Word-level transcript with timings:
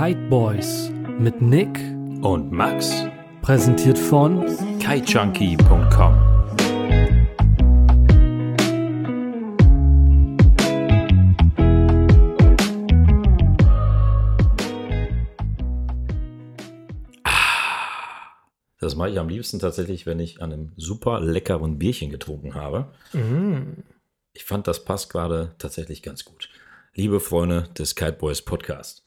Kite 0.00 0.28
Boys 0.28 0.92
mit 1.18 1.42
Nick 1.42 1.76
und 2.22 2.52
Max. 2.52 3.04
Präsentiert 3.42 3.98
von 3.98 4.46
kitejunkie.com. 4.78 6.14
Ah, 17.24 17.32
das 18.78 18.94
mache 18.94 19.10
ich 19.10 19.18
am 19.18 19.28
liebsten 19.28 19.58
tatsächlich, 19.58 20.06
wenn 20.06 20.20
ich 20.20 20.40
an 20.40 20.52
einem 20.52 20.72
super 20.76 21.18
leckeren 21.18 21.80
Bierchen 21.80 22.10
getrunken 22.10 22.54
habe. 22.54 22.92
Mm. 23.14 23.82
Ich 24.32 24.44
fand, 24.44 24.68
das 24.68 24.84
passt 24.84 25.10
gerade 25.10 25.56
tatsächlich 25.58 26.04
ganz 26.04 26.24
gut. 26.24 26.48
Liebe 26.94 27.18
Freunde 27.18 27.68
des 27.76 27.96
Kite 27.96 28.12
Boys 28.12 28.42
Podcast. 28.42 29.02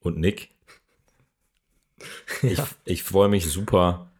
Und 0.00 0.18
Nick, 0.18 0.50
ja. 2.42 2.50
ich, 2.50 2.60
ich 2.84 3.02
freue 3.02 3.28
mich 3.28 3.50
super, 3.50 4.10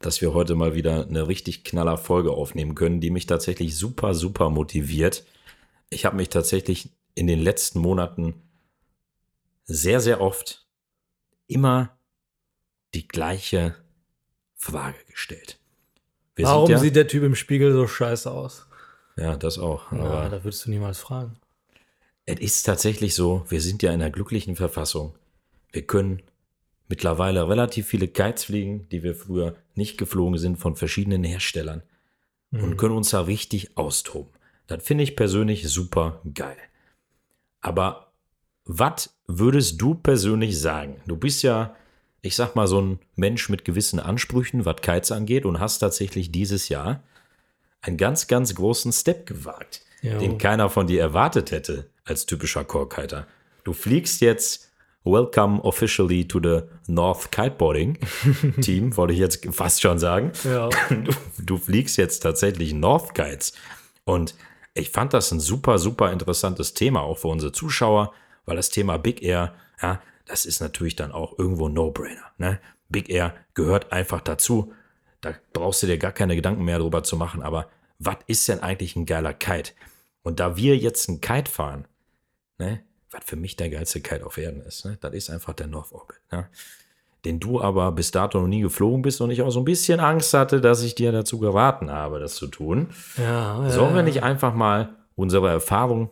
dass 0.00 0.20
wir 0.20 0.34
heute 0.34 0.54
mal 0.54 0.74
wieder 0.74 1.06
eine 1.06 1.28
richtig 1.28 1.64
knaller 1.64 1.98
Folge 1.98 2.32
aufnehmen 2.32 2.74
können, 2.74 3.00
die 3.00 3.10
mich 3.10 3.26
tatsächlich 3.26 3.76
super, 3.76 4.14
super 4.14 4.50
motiviert. 4.50 5.24
Ich 5.90 6.04
habe 6.04 6.16
mich 6.16 6.28
tatsächlich 6.28 6.90
in 7.14 7.26
den 7.26 7.40
letzten 7.40 7.78
Monaten 7.78 8.34
sehr, 9.64 10.00
sehr 10.00 10.20
oft 10.20 10.66
immer 11.46 11.96
die 12.94 13.08
gleiche 13.08 13.76
Frage 14.54 14.98
gestellt. 15.10 15.58
Wir 16.36 16.46
Warum 16.46 16.70
ja, 16.70 16.78
sieht 16.78 16.96
der 16.96 17.08
Typ 17.08 17.22
im 17.22 17.34
Spiegel 17.34 17.72
so 17.72 17.86
scheiße 17.86 18.30
aus? 18.30 18.66
Ja, 19.16 19.36
das 19.36 19.58
auch. 19.58 19.92
Na, 19.92 20.28
da 20.28 20.42
würdest 20.42 20.66
du 20.66 20.70
niemals 20.70 20.98
fragen. 20.98 21.36
Es 22.26 22.40
ist 22.40 22.62
tatsächlich 22.64 23.14
so, 23.14 23.44
wir 23.48 23.60
sind 23.60 23.82
ja 23.82 23.92
in 23.92 24.02
einer 24.02 24.10
glücklichen 24.10 24.56
Verfassung. 24.56 25.14
Wir 25.74 25.82
können 25.82 26.22
mittlerweile 26.88 27.48
relativ 27.48 27.88
viele 27.88 28.06
Kites 28.06 28.44
fliegen, 28.44 28.88
die 28.90 29.02
wir 29.02 29.16
früher 29.16 29.56
nicht 29.74 29.98
geflogen 29.98 30.38
sind 30.38 30.56
von 30.56 30.76
verschiedenen 30.76 31.24
Herstellern 31.24 31.82
mhm. 32.52 32.62
und 32.62 32.76
können 32.76 32.94
uns 32.94 33.10
da 33.10 33.22
richtig 33.22 33.76
austoben. 33.76 34.32
Das 34.68 34.84
finde 34.84 35.02
ich 35.02 35.16
persönlich 35.16 35.68
super 35.68 36.20
geil. 36.32 36.56
Aber 37.60 38.12
was 38.64 39.16
würdest 39.26 39.80
du 39.80 39.96
persönlich 39.96 40.60
sagen? 40.60 41.00
Du 41.08 41.16
bist 41.16 41.42
ja, 41.42 41.74
ich 42.22 42.36
sag 42.36 42.54
mal, 42.54 42.68
so 42.68 42.80
ein 42.80 43.00
Mensch 43.16 43.48
mit 43.48 43.64
gewissen 43.64 43.98
Ansprüchen, 43.98 44.64
was 44.64 44.76
Kites 44.80 45.10
angeht 45.10 45.44
und 45.44 45.58
hast 45.58 45.80
tatsächlich 45.80 46.30
dieses 46.30 46.68
Jahr 46.68 47.02
einen 47.80 47.96
ganz, 47.96 48.28
ganz 48.28 48.54
großen 48.54 48.92
Step 48.92 49.26
gewagt, 49.26 49.82
jo. 50.02 50.18
den 50.20 50.38
keiner 50.38 50.70
von 50.70 50.86
dir 50.86 51.00
erwartet 51.00 51.50
hätte 51.50 51.90
als 52.04 52.26
typischer 52.26 52.64
Korkiter. 52.64 53.26
Du 53.64 53.72
fliegst 53.72 54.20
jetzt 54.20 54.70
Welcome 55.06 55.60
officially 55.64 56.26
to 56.28 56.40
the 56.40 56.62
North 56.86 57.30
Kiteboarding 57.30 57.98
Team, 58.62 58.96
wollte 58.96 59.12
ich 59.12 59.18
jetzt 59.18 59.44
fast 59.54 59.82
schon 59.82 59.98
sagen. 59.98 60.32
Ja. 60.44 60.70
Du, 60.88 61.12
du 61.42 61.58
fliegst 61.58 61.98
jetzt 61.98 62.20
tatsächlich 62.20 62.72
North 62.72 63.14
Kites. 63.14 63.52
Und 64.04 64.34
ich 64.72 64.90
fand 64.90 65.12
das 65.12 65.30
ein 65.30 65.40
super, 65.40 65.78
super 65.78 66.10
interessantes 66.10 66.72
Thema, 66.72 67.02
auch 67.02 67.18
für 67.18 67.28
unsere 67.28 67.52
Zuschauer, 67.52 68.14
weil 68.46 68.56
das 68.56 68.70
Thema 68.70 68.96
Big 68.96 69.22
Air, 69.22 69.54
ja, 69.82 70.00
das 70.24 70.46
ist 70.46 70.60
natürlich 70.60 70.96
dann 70.96 71.12
auch 71.12 71.38
irgendwo 71.38 71.68
No-Brainer. 71.68 72.32
Ne? 72.38 72.58
Big 72.88 73.10
Air 73.10 73.34
gehört 73.52 73.92
einfach 73.92 74.22
dazu. 74.22 74.72
Da 75.20 75.34
brauchst 75.52 75.82
du 75.82 75.86
dir 75.86 75.98
gar 75.98 76.12
keine 76.12 76.34
Gedanken 76.34 76.64
mehr 76.64 76.78
drüber 76.78 77.02
zu 77.02 77.16
machen. 77.16 77.42
Aber 77.42 77.68
was 77.98 78.16
ist 78.26 78.48
denn 78.48 78.60
eigentlich 78.60 78.96
ein 78.96 79.04
geiler 79.04 79.34
Kite? 79.34 79.72
Und 80.22 80.40
da 80.40 80.56
wir 80.56 80.78
jetzt 80.78 81.10
einen 81.10 81.20
Kite 81.20 81.50
fahren, 81.50 81.86
ne, 82.58 82.82
was 83.14 83.24
für 83.24 83.36
mich 83.36 83.56
der 83.56 83.70
geilste 83.70 84.00
Kite 84.00 84.26
auf 84.26 84.38
Erden 84.38 84.62
ist, 84.62 84.84
ne, 84.84 84.98
das 85.00 85.14
ist 85.14 85.30
einfach 85.30 85.54
der 85.54 85.66
North 85.66 85.92
Orbit. 85.92 86.20
Ne? 86.30 86.48
Den 87.24 87.40
du 87.40 87.60
aber 87.60 87.90
bis 87.92 88.10
dato 88.10 88.40
noch 88.40 88.48
nie 88.48 88.60
geflogen 88.60 89.02
bist 89.02 89.20
und 89.20 89.30
ich 89.30 89.40
auch 89.40 89.50
so 89.50 89.60
ein 89.60 89.64
bisschen 89.64 90.00
Angst 90.00 90.34
hatte, 90.34 90.60
dass 90.60 90.82
ich 90.82 90.94
dir 90.94 91.10
dazu 91.10 91.38
geraten 91.38 91.90
habe, 91.90 92.20
das 92.20 92.34
zu 92.34 92.48
tun. 92.48 92.90
Ja, 93.16 93.62
ja, 93.62 93.70
Sollen 93.70 93.94
wir 93.94 94.02
nicht 94.02 94.22
einfach 94.22 94.54
mal 94.54 94.96
unsere 95.14 95.48
Erfahrung 95.48 96.10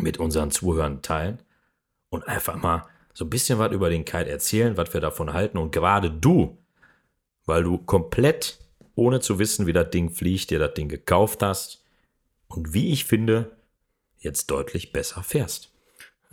mit 0.00 0.18
unseren 0.18 0.50
Zuhörern 0.50 1.00
teilen 1.00 1.38
und 2.10 2.28
einfach 2.28 2.56
mal 2.56 2.84
so 3.14 3.24
ein 3.24 3.30
bisschen 3.30 3.58
was 3.58 3.72
über 3.72 3.88
den 3.88 4.04
Kite 4.04 4.28
erzählen, 4.28 4.76
was 4.76 4.92
wir 4.92 5.00
davon 5.00 5.32
halten 5.32 5.56
und 5.56 5.70
gerade 5.70 6.10
du, 6.10 6.58
weil 7.46 7.62
du 7.62 7.78
komplett 7.78 8.58
ohne 8.96 9.20
zu 9.20 9.38
wissen, 9.38 9.66
wie 9.66 9.72
das 9.72 9.90
Ding 9.90 10.10
fliegt, 10.10 10.50
dir 10.50 10.58
das 10.58 10.74
Ding 10.74 10.88
gekauft 10.88 11.42
hast 11.42 11.84
und 12.48 12.74
wie 12.74 12.92
ich 12.92 13.04
finde, 13.04 13.52
jetzt 14.18 14.50
deutlich 14.50 14.92
besser 14.92 15.22
fährst. 15.22 15.73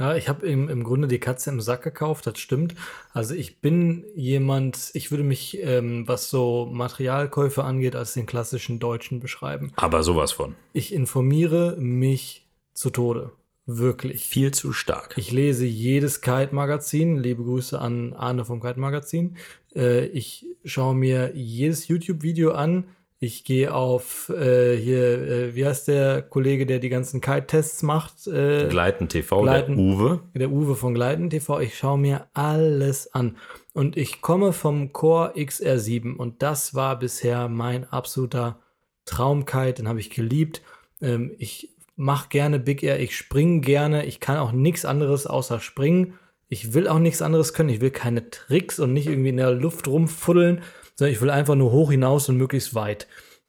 Ja, 0.02 0.16
ich 0.16 0.28
habe 0.28 0.48
im, 0.48 0.68
im 0.68 0.84
Grunde 0.84 1.08
die 1.08 1.20
Katze 1.20 1.52
im 1.52 1.62
Sack 1.62 1.84
gekauft, 1.84 2.26
das 2.26 2.40
stimmt. 2.40 2.74
Also 3.14 3.36
ich 3.36 3.62
bin 3.62 4.04
jemand, 4.16 4.90
ich 4.96 5.12
würde 5.12 5.24
mich, 5.24 5.60
ähm, 5.62 6.08
was 6.08 6.32
so 6.32 6.68
Materialkäufe 6.72 7.64
angeht, 7.64 7.96
als 7.96 8.16
den 8.16 8.26
klassischen 8.26 8.80
Deutschen 8.80 9.20
beschreiben. 9.20 9.72
Aber 9.76 10.02
sowas 10.02 10.32
von. 10.32 10.56
Ich 10.74 10.92
informiere 10.92 11.76
mich 11.78 12.48
zu 12.74 12.90
Tode. 12.90 13.32
Wirklich. 13.68 14.24
Viel 14.26 14.50
zu 14.50 14.74
stark. 14.74 15.14
Ich 15.20 15.32
lese 15.32 15.66
jedes 15.68 16.22
Kite-Magazin. 16.22 17.20
Liebe 17.20 17.44
Grüße 17.44 17.80
an 17.80 18.14
Arne 18.14 18.44
vom 18.44 18.60
Kite-Magazin. 18.60 19.38
Äh, 19.76 20.08
ich 20.08 20.48
schaue 20.66 20.96
mir 20.96 21.34
jedes 21.36 21.88
YouTube-Video 21.88 22.54
an. 22.54 22.86
Ich 23.24 23.44
gehe 23.44 23.72
auf 23.72 24.30
äh, 24.30 24.76
hier, 24.76 25.22
äh, 25.22 25.56
wie 25.56 25.64
heißt 25.64 25.88
der 25.88 26.24
Kollege, 26.24 26.66
der 26.66 26.80
die 26.80 26.90
ganzen 26.90 27.22
Kite-Tests 27.22 27.84
macht? 27.84 28.26
Äh, 28.26 28.68
Gleiten 28.68 29.10
TV, 29.10 29.44
Gleiten, 29.44 29.78
der 29.78 29.86
Uwe. 29.86 30.20
Der 30.34 30.50
Uwe 30.50 30.76
von 30.76 30.96
Gleiten 30.96 31.30
TV. 31.30 31.60
Ich 31.60 31.78
schaue 31.78 32.00
mir 32.00 32.26
alles 32.34 33.14
an. 33.14 33.38
Und 33.74 33.96
ich 33.96 34.22
komme 34.22 34.54
vom 34.54 34.92
Core 34.92 35.34
XR7 35.36 36.16
und 36.16 36.42
das 36.42 36.74
war 36.74 36.98
bisher 36.98 37.48
mein 37.48 37.88
absoluter 37.88 38.58
Traumkite. 39.06 39.76
Den 39.76 39.88
habe 39.88 40.00
ich 40.00 40.10
geliebt. 40.10 40.64
Ähm, 41.00 41.36
ich 41.38 41.76
mache 41.96 42.30
gerne 42.30 42.58
Big 42.58 42.82
Air, 42.82 43.00
ich 43.00 43.16
springe 43.16 43.62
gerne. 43.62 44.04
Ich 44.08 44.20
kann 44.20 44.38
auch 44.38 44.52
nichts 44.52 44.84
anderes 44.84 45.28
außer 45.28 45.60
springen. 45.60 46.16
Ich 46.48 46.74
will 46.74 46.88
auch 46.88 46.98
nichts 46.98 47.22
anderes 47.22 47.54
können. 47.54 47.70
Ich 47.70 47.82
will 47.82 47.92
keine 47.92 48.32
Tricks 48.32 48.80
und 48.80 48.94
nicht 48.94 49.06
irgendwie 49.06 49.30
in 49.30 49.38
der 49.38 49.52
Luft 49.52 49.88
rumfuddeln, 49.88 50.64
ich 51.06 51.22
will 51.22 51.30
einfach 51.30 51.56
nur 51.56 51.72
hoch 51.72 51.92
hinaus 51.92 52.30
und 52.30 52.38
möglichst 52.38 52.76
weit. 52.76 53.08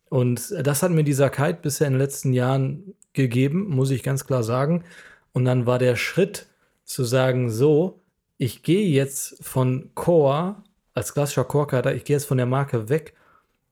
Und 0.08 0.54
das 0.62 0.82
hat 0.82 0.90
mir 0.90 1.04
dieser 1.04 1.30
Kite 1.30 1.58
bisher 1.62 1.86
in 1.86 1.94
den 1.94 2.00
letzten 2.00 2.32
Jahren 2.32 2.94
gegeben, 3.12 3.68
muss 3.68 3.90
ich 3.90 4.02
ganz 4.02 4.26
klar 4.26 4.42
sagen. 4.42 4.84
Und 5.32 5.44
dann 5.44 5.66
war 5.66 5.78
der 5.78 5.96
Schritt 5.96 6.48
zu 6.84 7.04
sagen, 7.04 7.50
so, 7.50 8.02
ich 8.36 8.62
gehe 8.62 8.88
jetzt 8.88 9.42
von 9.42 9.90
Core 9.94 10.56
als 10.94 11.14
klassischer 11.14 11.44
Core-Kiter, 11.44 11.94
ich 11.94 12.04
gehe 12.04 12.16
jetzt 12.16 12.26
von 12.26 12.36
der 12.36 12.46
Marke 12.46 12.88
weg 12.88 13.14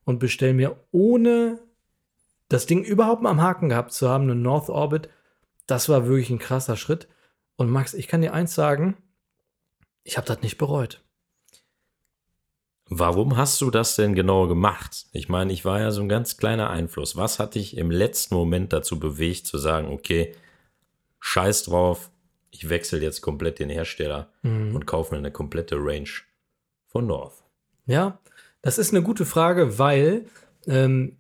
und 0.05 0.19
bestelle 0.19 0.55
mir 0.55 0.77
ohne 0.91 1.59
das 2.49 2.67
Ding 2.67 2.83
überhaupt 2.83 3.23
mal 3.23 3.31
am 3.31 3.43
Haken 3.43 3.69
gehabt 3.69 3.93
zu 3.93 4.09
haben, 4.09 4.25
eine 4.25 4.35
North 4.35 4.71
Orbit. 4.71 5.09
Das 5.67 5.89
war 5.89 6.07
wirklich 6.07 6.31
ein 6.31 6.39
krasser 6.39 6.77
Schritt. 6.77 7.09
Und 7.57 7.71
Max, 7.71 7.95
ich 7.95 8.09
kann 8.09 8.23
dir 8.23 8.33
eins 8.33 8.55
sagen, 8.55 8.97
ich 10.03 10.17
habe 10.17 10.27
das 10.27 10.43
nicht 10.43 10.59
bereut. 10.59 11.03
Warum 12.93 13.37
hast 13.37 13.61
du 13.61 13.71
das 13.71 13.95
denn 13.95 14.17
genau 14.17 14.49
gemacht? 14.49 15.07
Ich 15.13 15.29
meine, 15.29 15.53
ich 15.53 15.65
war 15.65 15.79
ja 15.79 15.93
so 15.93 16.01
ein 16.03 16.09
ganz 16.09 16.37
kleiner 16.37 16.71
Einfluss. 16.71 17.15
Was 17.15 17.39
hat 17.39 17.55
dich 17.55 17.77
im 17.77 17.93
letzten 17.93 18.35
Moment 18.35 18.73
dazu 18.73 18.99
bewegt, 18.99 19.47
zu 19.47 19.59
sagen, 19.59 19.93
okay, 19.93 20.35
scheiß 21.21 21.63
drauf, 21.63 22.11
ich 22.51 22.69
wechsle 22.69 22.99
jetzt 23.01 23.21
komplett 23.21 23.61
den 23.61 23.71
Hersteller 23.71 24.33
mhm. 24.43 24.75
und 24.75 24.87
kaufe 24.87 25.15
mir 25.15 25.19
eine 25.19 25.31
komplette 25.31 25.77
Range 25.77 26.11
von 26.89 27.07
North? 27.07 27.45
Ja, 27.87 28.19
das 28.61 28.77
ist 28.77 28.93
eine 28.93 29.05
gute 29.05 29.25
Frage, 29.25 29.79
weil 29.79 30.27
ähm, 30.67 31.17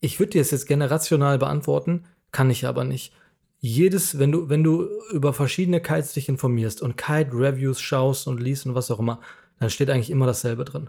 ich 0.00 0.18
würde 0.18 0.30
dir 0.30 0.40
das 0.40 0.50
jetzt 0.50 0.66
generational 0.66 1.36
beantworten, 1.36 2.06
kann 2.30 2.48
ich 2.48 2.66
aber 2.66 2.84
nicht 2.84 3.12
jedes, 3.58 4.18
wenn 4.18 4.32
du, 4.32 4.48
wenn 4.48 4.64
du 4.64 4.88
über 5.12 5.34
verschiedene 5.34 5.82
Kites 5.82 6.14
dich 6.14 6.30
informierst 6.30 6.80
und 6.80 6.96
Kite-Reviews 6.96 7.82
schaust 7.82 8.26
und 8.26 8.40
liest 8.40 8.64
und 8.64 8.74
was 8.74 8.90
auch 8.90 8.98
immer, 8.98 9.20
dann 9.60 9.68
steht 9.68 9.90
eigentlich 9.90 10.10
immer 10.10 10.26
dasselbe 10.26 10.64
drin. 10.64 10.88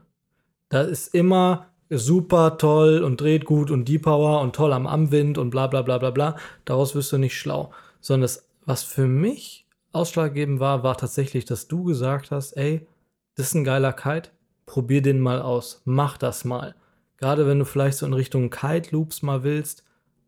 Da 0.73 0.81
ist 0.81 1.13
immer 1.13 1.67
super 1.91 2.57
toll 2.57 3.03
und 3.03 3.21
dreht 3.21 3.45
gut 3.45 3.69
und 3.69 3.85
die 3.85 3.99
Power 3.99 4.41
und 4.41 4.55
toll 4.55 4.73
am 4.73 4.87
Amwind 4.87 5.37
und 5.37 5.51
bla 5.51 5.67
bla 5.67 5.83
bla 5.83 5.99
bla 5.99 6.09
bla. 6.09 6.35
Daraus 6.65 6.95
wirst 6.95 7.11
du 7.11 7.19
nicht 7.19 7.37
schlau. 7.37 7.71
Sondern 8.01 8.23
das, 8.23 8.47
was 8.65 8.81
für 8.81 9.05
mich 9.05 9.67
ausschlaggebend 9.91 10.59
war, 10.59 10.81
war 10.81 10.97
tatsächlich, 10.97 11.45
dass 11.45 11.67
du 11.67 11.83
gesagt 11.83 12.31
hast, 12.31 12.53
ey, 12.53 12.87
das 13.35 13.49
ist 13.49 13.53
ein 13.53 13.63
geiler 13.63 13.93
Kite, 13.93 14.31
probier 14.65 15.03
den 15.03 15.19
mal 15.19 15.43
aus, 15.43 15.83
mach 15.85 16.17
das 16.17 16.43
mal. 16.43 16.73
Gerade 17.17 17.45
wenn 17.45 17.59
du 17.59 17.65
vielleicht 17.65 17.99
so 17.99 18.07
in 18.07 18.13
Richtung 18.13 18.49
Kite 18.49 18.89
Loops 18.93 19.21
mal 19.21 19.43
willst, 19.43 19.83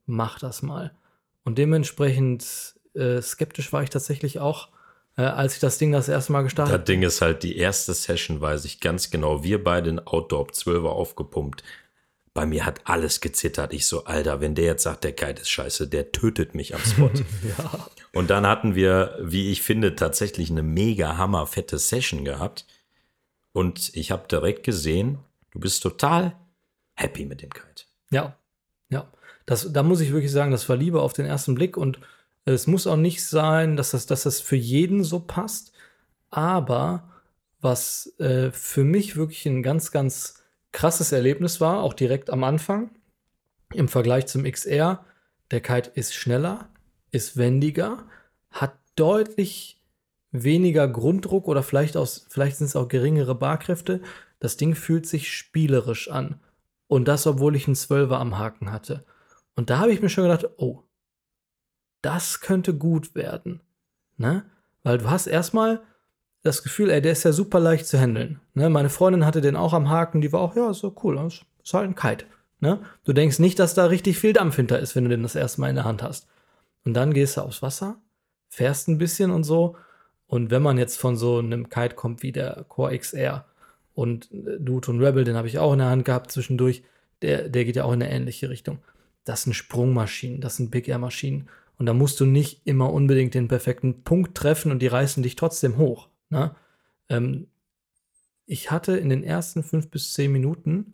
mach 0.06 0.38
das 0.38 0.62
mal. 0.62 0.92
Und 1.44 1.58
dementsprechend 1.58 2.76
äh, 2.94 3.20
skeptisch 3.20 3.74
war 3.74 3.82
ich 3.82 3.90
tatsächlich 3.90 4.40
auch, 4.40 4.70
äh, 5.18 5.24
als 5.24 5.56
ich 5.56 5.60
das 5.60 5.78
Ding 5.78 5.92
das 5.92 6.10
erste 6.10 6.32
Mal 6.32 6.44
gestartet 6.44 6.74
habe. 6.74 6.84
Das 6.84 6.88
Ding 6.88 7.04
ist 7.04 7.22
halt 7.22 7.44
die 7.44 7.58
erste 7.58 7.94
Session, 7.94 8.42
weiß 8.42 8.66
ich 8.66 8.80
ganz 8.80 9.10
genau. 9.10 9.44
Wir 9.44 9.64
beide 9.64 9.90
in 9.90 10.00
Outdoor 10.00 10.48
12er 10.48 10.88
aufgepumpt. 10.88 11.64
bei 12.34 12.46
mir 12.46 12.66
hat 12.66 12.82
alles 12.84 13.22
gezittert. 13.22 13.74
Ich 13.74 13.88
so, 13.88 14.04
Alter, 14.04 14.42
wenn 14.42 14.56
der 14.56 14.66
jetzt 14.66 14.84
sagt, 14.84 15.06
der 15.06 15.14
Kite 15.14 15.42
ist 15.42 15.50
scheiße, 15.50 15.88
der 15.88 16.12
tötet 16.12 16.54
mich 16.54 16.76
am 16.76 16.82
Spot. 16.82 17.10
ja. 17.58 17.88
Und 18.12 18.30
dann 18.30 18.46
hatten 18.46 18.76
wir, 18.76 19.18
wie 19.22 19.52
ich 19.52 19.62
finde, 19.62 19.96
tatsächlich 19.96 20.50
eine 20.52 20.64
mega 20.64 21.18
hammerfette 21.18 21.78
Session 21.80 22.26
gehabt. 22.26 22.66
Und 23.54 23.96
ich 23.96 24.12
habe 24.12 24.28
direkt 24.28 24.66
gesehen, 24.66 25.20
du 25.52 25.62
bist 25.62 25.82
total 25.82 26.36
happy 26.96 27.26
mit 27.26 27.42
dem 27.42 27.52
Kite. 27.52 27.86
Ja, 28.12 28.38
ja. 28.90 29.10
Das, 29.46 29.72
da 29.72 29.84
muss 29.84 30.02
ich 30.02 30.12
wirklich 30.12 30.32
sagen, 30.32 30.52
das 30.52 30.68
war 30.68 30.76
Liebe 30.76 31.02
auf 31.02 31.14
den 31.14 31.26
ersten 31.26 31.56
Blick 31.56 31.78
und 31.78 32.00
es 32.54 32.68
muss 32.68 32.88
auch 32.88 32.98
nicht 32.98 33.24
sein, 33.24 33.76
dass 33.76 33.92
das, 33.92 34.06
dass 34.06 34.24
das 34.24 34.40
für 34.40 34.56
jeden 34.56 35.04
so 35.04 35.20
passt. 35.20 35.74
Aber 36.30 37.12
was 37.60 38.14
äh, 38.20 38.52
für 38.52 38.84
mich 38.84 39.16
wirklich 39.16 39.46
ein 39.48 39.64
ganz, 39.64 39.92
ganz 39.92 40.44
krasses 40.72 41.12
Erlebnis 41.12 41.60
war, 41.60 41.82
auch 41.82 41.94
direkt 41.94 42.30
am 42.30 42.44
Anfang, 42.44 42.92
im 43.74 43.88
Vergleich 43.88 44.28
zum 44.28 44.44
XR, 44.44 45.04
der 45.52 45.62
Kite 45.62 45.92
ist 45.96 46.14
schneller, 46.14 46.70
ist 47.12 47.38
wendiger, 47.38 48.04
hat 48.52 48.76
deutlich 48.96 49.82
weniger 50.32 50.88
Grunddruck 50.88 51.48
oder 51.48 51.64
vielleicht, 51.64 51.98
aus, 51.98 52.28
vielleicht 52.30 52.58
sind 52.58 52.68
es 52.68 52.76
auch 52.76 52.88
geringere 52.88 53.36
Barkräfte. 53.36 54.02
Das 54.40 54.58
Ding 54.58 54.76
fühlt 54.76 55.08
sich 55.08 55.32
spielerisch 55.32 56.10
an. 56.10 56.40
Und 56.88 57.08
das, 57.08 57.26
obwohl 57.26 57.56
ich 57.56 57.68
einen 57.68 57.76
Zwölfer 57.76 58.20
am 58.20 58.38
Haken 58.38 58.72
hatte. 58.72 59.06
Und 59.56 59.70
da 59.70 59.80
habe 59.80 59.92
ich 59.92 60.02
mir 60.02 60.10
schon 60.10 60.26
gedacht, 60.26 60.48
oh, 60.58 60.84
das 62.06 62.40
könnte 62.40 62.76
gut 62.76 63.16
werden. 63.16 63.62
Ne? 64.18 64.46
Weil 64.84 65.00
du 65.00 65.10
hast 65.10 65.26
erstmal 65.26 65.82
das 66.44 66.62
Gefühl, 66.62 66.92
ey, 66.92 67.02
der 67.02 67.14
ist 67.14 67.24
ja 67.24 67.32
super 67.32 67.60
leicht 67.60 67.88
zu 67.88 68.00
handeln. 68.00 68.40
Ne? 68.54 68.70
Meine 68.70 68.90
Freundin 68.90 69.26
hatte 69.26 69.42
den 69.42 69.56
auch 69.56 69.74
am 69.74 69.90
Haken, 69.90 70.22
die 70.22 70.32
war 70.32 70.40
auch, 70.40 70.56
ja, 70.56 70.72
so 70.74 70.96
cool, 71.04 71.16
das 71.16 71.42
ist 71.64 71.74
halt 71.74 71.90
ein 71.90 71.96
Kite. 71.96 72.26
Ne? 72.60 72.80
Du 73.04 73.14
denkst 73.14 73.40
nicht, 73.40 73.58
dass 73.58 73.74
da 73.74 73.86
richtig 73.86 74.20
viel 74.20 74.34
Dampf 74.34 74.56
hinter 74.56 74.78
ist, 74.78 74.96
wenn 74.96 75.06
du 75.06 75.10
den 75.10 75.24
das 75.24 75.34
erste 75.34 75.60
Mal 75.62 75.70
in 75.70 75.76
der 75.76 75.86
Hand 75.86 76.04
hast. 76.04 76.28
Und 76.86 76.94
dann 76.94 77.12
gehst 77.12 77.38
du 77.38 77.42
aufs 77.42 77.64
Wasser, 77.64 77.98
fährst 78.50 78.88
ein 78.88 79.00
bisschen 79.00 79.32
und 79.32 79.44
so. 79.44 79.76
Und 80.28 80.52
wenn 80.52 80.62
man 80.62 80.78
jetzt 80.78 81.00
von 81.00 81.18
so 81.18 81.40
einem 81.40 81.70
Kite 81.70 81.96
kommt 81.96 82.22
wie 82.22 82.32
der 82.32 82.66
Core 82.70 82.96
XR 82.98 83.46
und 83.96 84.30
Duton 84.32 85.04
Rebel, 85.04 85.24
den 85.24 85.36
habe 85.36 85.48
ich 85.48 85.58
auch 85.58 85.74
in 85.74 85.80
der 85.80 85.90
Hand 85.90 86.06
gehabt 86.06 86.32
zwischendurch, 86.32 86.84
der, 87.24 87.50
der 87.50 87.66
geht 87.66 87.76
ja 87.76 87.86
auch 87.86 87.94
in 87.94 88.04
eine 88.04 88.12
ähnliche 88.12 88.52
Richtung. 88.52 88.78
Das 89.24 89.42
sind 89.42 89.54
Sprungmaschinen, 89.54 90.42
das 90.42 90.58
sind 90.58 90.70
Big 90.70 90.88
Air 90.88 91.00
Maschinen. 91.00 91.50
Und 91.78 91.86
da 91.88 91.94
musst 91.94 92.20
du 92.20 92.26
nicht 92.26 92.62
immer 92.66 92.92
unbedingt 92.92 93.34
den 93.34 93.48
perfekten 93.48 94.04
Punkt 94.04 94.36
treffen 94.36 94.72
und 94.72 94.80
die 94.80 94.88
reißen 94.88 95.24
dich 95.24 95.36
trotzdem 95.36 95.78
hoch. 95.78 96.10
Ne? 96.30 96.56
Ähm, 97.10 97.48
ich 98.46 98.72
hatte 98.72 98.98
in 98.98 99.10
den 99.10 99.24
ersten 99.24 99.64
fünf 99.64 99.90
bis 99.90 100.14
zehn 100.14 100.32
Minuten 100.32 100.94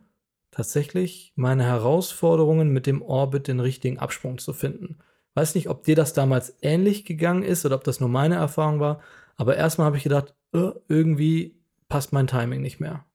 tatsächlich 0.51 1.33
meine 1.35 1.63
Herausforderungen 1.63 2.69
mit 2.69 2.85
dem 2.85 3.01
Orbit 3.01 3.47
den 3.47 3.59
richtigen 3.59 3.99
Absprung 3.99 4.37
zu 4.37 4.53
finden. 4.53 4.97
Weiß 5.33 5.55
nicht, 5.55 5.69
ob 5.69 5.83
dir 5.83 5.95
das 5.95 6.13
damals 6.13 6.57
ähnlich 6.61 7.05
gegangen 7.05 7.43
ist 7.43 7.65
oder 7.65 7.75
ob 7.75 7.83
das 7.83 7.99
nur 7.99 8.09
meine 8.09 8.35
Erfahrung 8.35 8.79
war, 8.79 9.01
aber 9.37 9.55
erstmal 9.55 9.85
habe 9.85 9.97
ich 9.97 10.03
gedacht, 10.03 10.33
äh, 10.53 10.71
irgendwie 10.87 11.55
passt 11.87 12.13
mein 12.13 12.27
Timing 12.27 12.61
nicht 12.61 12.79
mehr. 12.79 13.05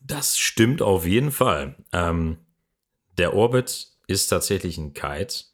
Das 0.00 0.38
stimmt 0.38 0.80
auf 0.80 1.06
jeden 1.06 1.32
Fall. 1.32 1.76
Ähm, 1.92 2.38
der 3.18 3.34
Orbit 3.34 3.88
ist 4.06 4.28
tatsächlich 4.28 4.78
ein 4.78 4.94
Kite, 4.94 5.44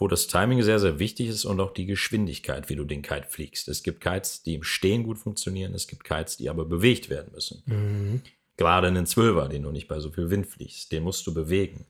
wo 0.00 0.08
das 0.08 0.26
Timing 0.28 0.62
sehr, 0.62 0.80
sehr 0.80 0.98
wichtig 0.98 1.28
ist 1.28 1.44
und 1.44 1.60
auch 1.60 1.74
die 1.74 1.84
Geschwindigkeit, 1.84 2.70
wie 2.70 2.76
du 2.76 2.84
den 2.84 3.02
Kite 3.02 3.26
fliegst. 3.28 3.68
Es 3.68 3.82
gibt 3.82 4.00
Kites, 4.00 4.42
die 4.42 4.54
im 4.54 4.62
Stehen 4.62 5.02
gut 5.02 5.18
funktionieren, 5.18 5.74
es 5.74 5.86
gibt 5.86 6.04
Kites, 6.04 6.38
die 6.38 6.48
aber 6.48 6.64
bewegt 6.64 7.10
werden 7.10 7.30
müssen. 7.32 7.62
Mhm. 7.66 8.22
Gerade 8.56 8.86
einen 8.86 9.04
Zwölfer, 9.04 9.48
den 9.48 9.62
du 9.62 9.70
nicht 9.70 9.88
bei 9.88 10.00
so 10.00 10.10
viel 10.10 10.30
Wind 10.30 10.46
fliegst, 10.46 10.90
den 10.90 11.02
musst 11.02 11.26
du 11.26 11.34
bewegen. 11.34 11.84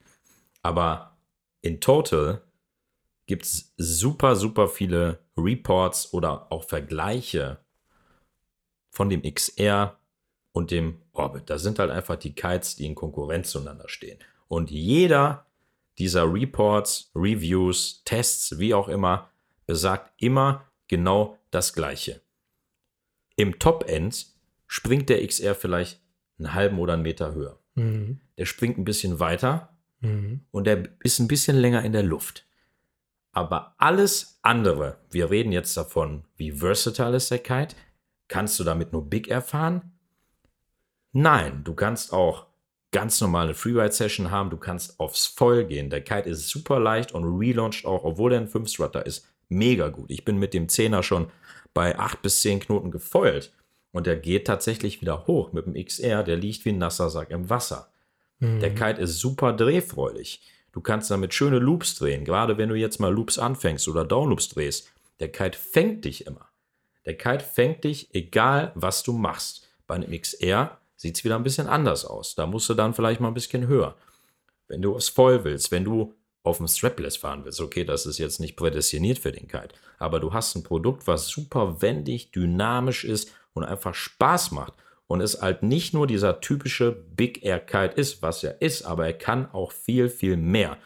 Aber 0.60 1.18
in 1.62 1.80
total 1.80 2.42
gibt 3.26 3.44
es 3.44 3.72
super, 3.76 4.34
super 4.34 4.68
viele 4.68 5.20
Reports 5.36 6.12
oder 6.12 6.50
auch 6.50 6.64
Vergleiche 6.64 7.58
von 8.90 9.08
dem 9.08 9.22
XR 9.22 10.00
und 10.50 10.72
dem 10.72 11.00
Orbit. 11.12 11.48
Da 11.48 11.58
sind 11.58 11.78
halt 11.78 11.92
einfach 11.92 12.16
die 12.16 12.34
Kites, 12.34 12.74
die 12.74 12.86
in 12.86 12.96
Konkurrenz 12.96 13.50
zueinander 13.52 13.88
stehen. 13.88 14.18
Und 14.48 14.72
jeder 14.72 15.46
dieser 16.00 16.32
Reports, 16.32 17.10
Reviews, 17.14 18.02
Tests, 18.04 18.58
wie 18.58 18.74
auch 18.74 18.88
immer, 18.88 19.30
besagt 19.66 20.12
immer 20.20 20.64
genau 20.88 21.36
das 21.50 21.74
Gleiche. 21.74 22.22
Im 23.36 23.58
Top-End 23.58 24.26
springt 24.66 25.08
der 25.08 25.24
XR 25.26 25.54
vielleicht 25.54 26.00
einen 26.38 26.54
halben 26.54 26.78
oder 26.78 26.94
einen 26.94 27.02
Meter 27.02 27.34
höher. 27.34 27.58
Mhm. 27.74 28.20
Der 28.36 28.46
springt 28.46 28.78
ein 28.78 28.84
bisschen 28.84 29.20
weiter 29.20 29.76
Mhm. 30.00 30.40
und 30.50 30.64
der 30.64 30.88
ist 31.00 31.18
ein 31.18 31.28
bisschen 31.28 31.56
länger 31.56 31.84
in 31.84 31.92
der 31.92 32.02
Luft. 32.02 32.46
Aber 33.32 33.74
alles 33.76 34.38
andere, 34.42 34.98
wir 35.10 35.30
reden 35.30 35.52
jetzt 35.52 35.76
davon, 35.76 36.24
wie 36.36 36.52
versatile 36.52 37.16
ist 37.16 37.30
der 37.30 37.38
Kite, 37.38 37.76
kannst 38.26 38.58
du 38.58 38.64
damit 38.64 38.92
nur 38.92 39.08
Big 39.08 39.28
Air 39.28 39.42
fahren? 39.42 39.92
Nein, 41.12 41.62
du 41.64 41.74
kannst 41.74 42.12
auch 42.14 42.46
ganz 42.92 43.20
normale 43.20 43.54
Freeride-Session 43.54 44.30
haben, 44.30 44.50
du 44.50 44.56
kannst 44.56 44.98
aufs 44.98 45.26
Voll 45.26 45.64
gehen. 45.64 45.90
Der 45.90 46.00
Kite 46.00 46.28
ist 46.28 46.48
super 46.48 46.80
leicht 46.80 47.12
und 47.12 47.24
relauncht 47.24 47.84
auch, 47.84 48.04
obwohl 48.04 48.32
er 48.32 48.40
ein 48.40 48.48
5-Strutter 48.48 49.06
ist, 49.06 49.26
mega 49.48 49.88
gut. 49.88 50.10
Ich 50.10 50.24
bin 50.24 50.38
mit 50.38 50.54
dem 50.54 50.66
10er 50.66 51.02
schon 51.02 51.30
bei 51.72 51.98
8 51.98 52.22
bis 52.22 52.40
10 52.42 52.60
Knoten 52.60 52.90
gefoilt 52.90 53.52
und 53.92 54.06
der 54.06 54.16
geht 54.16 54.46
tatsächlich 54.46 55.00
wieder 55.00 55.26
hoch 55.26 55.52
mit 55.52 55.66
dem 55.66 55.74
XR, 55.74 56.22
der 56.22 56.36
liegt 56.36 56.64
wie 56.64 56.70
ein 56.70 56.78
nasser 56.78 57.10
Sack 57.10 57.30
im 57.30 57.48
Wasser. 57.48 57.90
Mhm. 58.38 58.60
Der 58.60 58.74
Kite 58.74 59.00
ist 59.00 59.18
super 59.18 59.52
drehfreudig. 59.52 60.42
Du 60.72 60.80
kannst 60.80 61.10
damit 61.10 61.34
schöne 61.34 61.58
Loops 61.58 61.96
drehen, 61.96 62.24
gerade 62.24 62.56
wenn 62.58 62.68
du 62.68 62.76
jetzt 62.76 63.00
mal 63.00 63.12
Loops 63.12 63.38
anfängst 63.38 63.88
oder 63.88 64.04
Downloops 64.04 64.50
drehst. 64.50 64.90
Der 65.18 65.30
Kite 65.30 65.58
fängt 65.58 66.04
dich 66.04 66.26
immer. 66.26 66.48
Der 67.06 67.16
Kite 67.16 67.44
fängt 67.44 67.84
dich, 67.84 68.14
egal 68.14 68.72
was 68.74 69.02
du 69.02 69.12
machst. 69.12 69.68
Bei 69.86 69.96
einem 69.96 70.12
XR 70.12 70.79
sieht 71.00 71.16
es 71.16 71.24
wieder 71.24 71.36
ein 71.36 71.42
bisschen 71.42 71.66
anders 71.66 72.04
aus. 72.04 72.34
Da 72.34 72.44
musst 72.44 72.68
du 72.68 72.74
dann 72.74 72.92
vielleicht 72.92 73.20
mal 73.20 73.28
ein 73.28 73.34
bisschen 73.34 73.66
höher. 73.66 73.96
Wenn 74.68 74.82
du 74.82 74.94
es 74.96 75.08
voll 75.08 75.44
willst, 75.44 75.70
wenn 75.70 75.84
du 75.84 76.14
auf 76.42 76.58
dem 76.58 76.68
Strapless 76.68 77.16
fahren 77.16 77.42
willst, 77.44 77.60
okay, 77.60 77.84
das 77.84 78.04
ist 78.04 78.18
jetzt 78.18 78.38
nicht 78.38 78.54
prädestiniert 78.54 79.18
für 79.18 79.32
den 79.32 79.48
Kite, 79.48 79.74
aber 79.98 80.20
du 80.20 80.34
hast 80.34 80.54
ein 80.54 80.62
Produkt, 80.62 81.06
was 81.06 81.28
super 81.28 81.80
wendig, 81.80 82.32
dynamisch 82.32 83.04
ist 83.04 83.32
und 83.54 83.64
einfach 83.64 83.94
Spaß 83.94 84.50
macht 84.50 84.74
und 85.06 85.22
es 85.22 85.40
halt 85.40 85.62
nicht 85.62 85.94
nur 85.94 86.06
dieser 86.06 86.42
typische 86.42 86.92
Big 86.92 87.44
Air 87.44 87.60
Kite 87.60 87.94
ist, 87.94 88.20
was 88.20 88.44
er 88.44 88.60
ist, 88.60 88.82
aber 88.82 89.06
er 89.06 89.14
kann 89.14 89.50
auch 89.52 89.72
viel, 89.72 90.10
viel 90.10 90.36
mehr. 90.36 90.76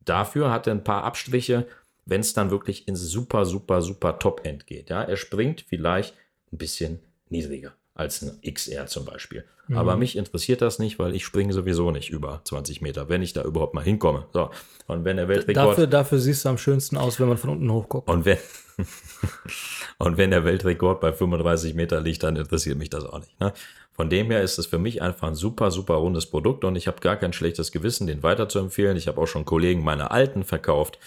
Dafür 0.00 0.50
hat 0.50 0.66
er 0.66 0.74
ein 0.74 0.84
paar 0.84 1.04
Abstriche, 1.04 1.66
wenn 2.04 2.20
es 2.20 2.34
dann 2.34 2.50
wirklich 2.50 2.88
ins 2.88 3.00
super, 3.00 3.46
super, 3.46 3.80
super 3.80 4.18
Top-End 4.18 4.66
geht. 4.66 4.90
Ja, 4.90 5.02
er 5.02 5.16
springt 5.16 5.64
vielleicht 5.66 6.14
ein 6.52 6.58
bisschen 6.58 7.00
niedriger 7.30 7.72
als 7.94 8.22
ein 8.22 8.38
XR 8.42 8.86
zum 8.86 9.04
Beispiel. 9.04 9.44
Mhm. 9.68 9.76
Aber 9.76 9.96
mich 9.96 10.16
interessiert 10.16 10.62
das 10.62 10.78
nicht, 10.78 10.98
weil 10.98 11.14
ich 11.14 11.24
springe 11.24 11.52
sowieso 11.52 11.90
nicht 11.90 12.10
über 12.10 12.40
20 12.44 12.80
Meter, 12.80 13.08
wenn 13.08 13.22
ich 13.22 13.32
da 13.32 13.42
überhaupt 13.42 13.74
mal 13.74 13.84
hinkomme. 13.84 14.26
So. 14.32 14.50
Und 14.86 15.04
wenn 15.04 15.16
der 15.16 15.28
Weltrekord. 15.28 15.56
Dafür, 15.56 15.86
dafür 15.86 16.18
siehst 16.18 16.44
du 16.44 16.48
am 16.48 16.58
schönsten 16.58 16.96
aus, 16.96 17.20
wenn 17.20 17.28
man 17.28 17.36
von 17.36 17.50
unten 17.50 17.70
hochguckt. 17.70 18.08
Und 18.08 18.24
wenn, 18.24 18.38
und 19.98 20.16
wenn 20.16 20.30
der 20.30 20.44
Weltrekord 20.44 21.00
bei 21.00 21.12
35 21.12 21.74
Meter 21.74 22.00
liegt, 22.00 22.22
dann 22.22 22.36
interessiert 22.36 22.78
mich 22.78 22.90
das 22.90 23.04
auch 23.04 23.20
nicht. 23.20 23.38
Ne? 23.40 23.52
Von 23.92 24.08
dem 24.08 24.30
her 24.30 24.42
ist 24.42 24.58
es 24.58 24.66
für 24.66 24.78
mich 24.78 25.02
einfach 25.02 25.28
ein 25.28 25.34
super, 25.34 25.70
super 25.70 25.94
rundes 25.94 26.26
Produkt 26.26 26.64
und 26.64 26.76
ich 26.76 26.86
habe 26.86 27.00
gar 27.00 27.16
kein 27.16 27.34
schlechtes 27.34 27.72
Gewissen, 27.72 28.06
den 28.06 28.22
weiter 28.22 28.48
zu 28.48 28.58
empfehlen. 28.58 28.96
Ich 28.96 29.06
habe 29.06 29.20
auch 29.20 29.26
schon 29.26 29.44
Kollegen 29.44 29.84
meine 29.84 30.10
alten 30.10 30.44
verkauft. 30.44 30.98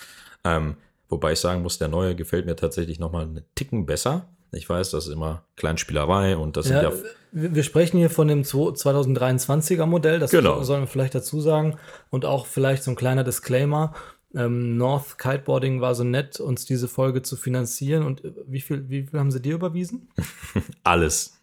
Ähm, 0.43 0.77
wobei 1.09 1.33
ich 1.33 1.39
sagen 1.39 1.63
muss, 1.63 1.79
der 1.79 1.87
neue 1.87 2.15
gefällt 2.15 2.45
mir 2.45 2.55
tatsächlich 2.55 2.99
nochmal 2.99 3.23
einen 3.23 3.43
Ticken 3.55 3.87
besser. 3.87 4.29
Ich 4.51 4.69
weiß, 4.69 4.91
das 4.91 5.07
ist 5.07 5.13
immer 5.13 5.43
Kleinspielerei 5.57 6.37
und 6.37 6.55
das 6.57 6.69
Ja, 6.69 6.91
sind 6.91 7.03
ja 7.03 7.09
wir 7.37 7.63
sprechen 7.63 7.97
hier 7.97 8.09
von 8.09 8.29
dem 8.29 8.43
2023er 8.43 9.85
Modell, 9.85 10.19
das 10.19 10.31
Genau. 10.31 10.63
sollen 10.63 10.83
wir 10.83 10.87
vielleicht 10.87 11.15
dazu 11.15 11.41
sagen. 11.41 11.77
Und 12.09 12.23
auch 12.23 12.45
vielleicht 12.45 12.83
so 12.83 12.91
ein 12.91 12.95
kleiner 12.95 13.25
Disclaimer. 13.25 13.93
Ähm, 14.33 14.77
North 14.77 15.17
Kiteboarding 15.17 15.81
war 15.81 15.95
so 15.95 16.03
nett, 16.05 16.39
uns 16.39 16.65
diese 16.65 16.87
Folge 16.87 17.21
zu 17.23 17.35
finanzieren. 17.35 18.03
Und 18.05 18.23
äh, 18.23 18.31
wie 18.47 18.61
viel, 18.61 18.87
wie 18.89 19.05
viel 19.07 19.19
haben 19.19 19.31
sie 19.31 19.41
dir 19.41 19.55
überwiesen? 19.55 20.09
alles. 20.83 21.41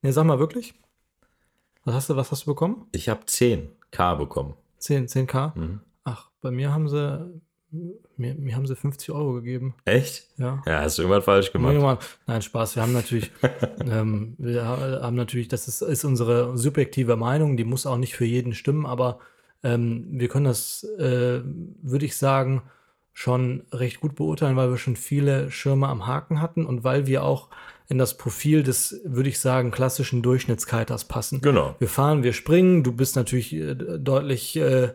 Nee, 0.00 0.10
sag 0.12 0.24
mal 0.24 0.38
wirklich. 0.38 0.72
Was 1.84 1.94
hast 1.94 2.10
du, 2.10 2.16
was 2.16 2.30
hast 2.30 2.42
du 2.46 2.50
bekommen? 2.52 2.86
Ich 2.92 3.08
habe 3.10 3.22
10k 3.24 4.16
bekommen. 4.16 4.54
10, 4.78 5.06
10k? 5.08 5.58
Mhm. 5.58 5.80
Ach, 6.04 6.30
bei 6.40 6.50
mir 6.50 6.72
haben 6.72 6.88
sie, 6.88 7.42
mir, 8.16 8.34
mir 8.34 8.56
haben 8.56 8.66
sie 8.66 8.74
50 8.76 9.10
Euro 9.10 9.34
gegeben. 9.34 9.74
Echt? 9.84 10.28
Ja. 10.36 10.62
Ja, 10.66 10.80
hast 10.80 10.98
du 10.98 11.02
irgendwas 11.02 11.24
falsch 11.24 11.52
gemacht. 11.52 11.98
Nein, 12.26 12.42
Spaß. 12.42 12.76
Wir 12.76 12.82
haben 12.82 12.92
natürlich, 12.92 13.30
ähm, 13.90 14.34
wir 14.38 14.66
ha- 14.66 15.00
haben 15.02 15.16
natürlich, 15.16 15.48
das 15.48 15.68
ist, 15.68 15.82
ist 15.82 16.04
unsere 16.04 16.56
subjektive 16.58 17.16
Meinung, 17.16 17.56
die 17.56 17.64
muss 17.64 17.86
auch 17.86 17.96
nicht 17.98 18.14
für 18.14 18.24
jeden 18.24 18.54
stimmen, 18.54 18.86
aber 18.86 19.20
ähm, 19.62 20.06
wir 20.12 20.28
können 20.28 20.46
das, 20.46 20.84
äh, 20.98 21.40
würde 21.44 22.06
ich 22.06 22.16
sagen, 22.16 22.62
schon 23.12 23.64
recht 23.72 24.00
gut 24.00 24.14
beurteilen, 24.14 24.56
weil 24.56 24.70
wir 24.70 24.78
schon 24.78 24.96
viele 24.96 25.50
Schirme 25.50 25.88
am 25.88 26.06
Haken 26.06 26.40
hatten 26.40 26.64
und 26.64 26.84
weil 26.84 27.06
wir 27.06 27.22
auch 27.24 27.48
in 27.88 27.98
das 27.98 28.16
Profil 28.16 28.62
des, 28.62 29.00
würde 29.04 29.28
ich 29.28 29.40
sagen, 29.40 29.70
klassischen 29.72 30.22
Durchschnittskiters 30.22 31.04
passen. 31.06 31.40
Genau. 31.40 31.74
Wir 31.80 31.88
fahren, 31.88 32.22
wir 32.22 32.32
springen, 32.32 32.82
du 32.84 32.92
bist 32.92 33.16
natürlich 33.16 33.52
äh, 33.52 33.74
deutlich 33.74 34.56
äh, 34.56 34.94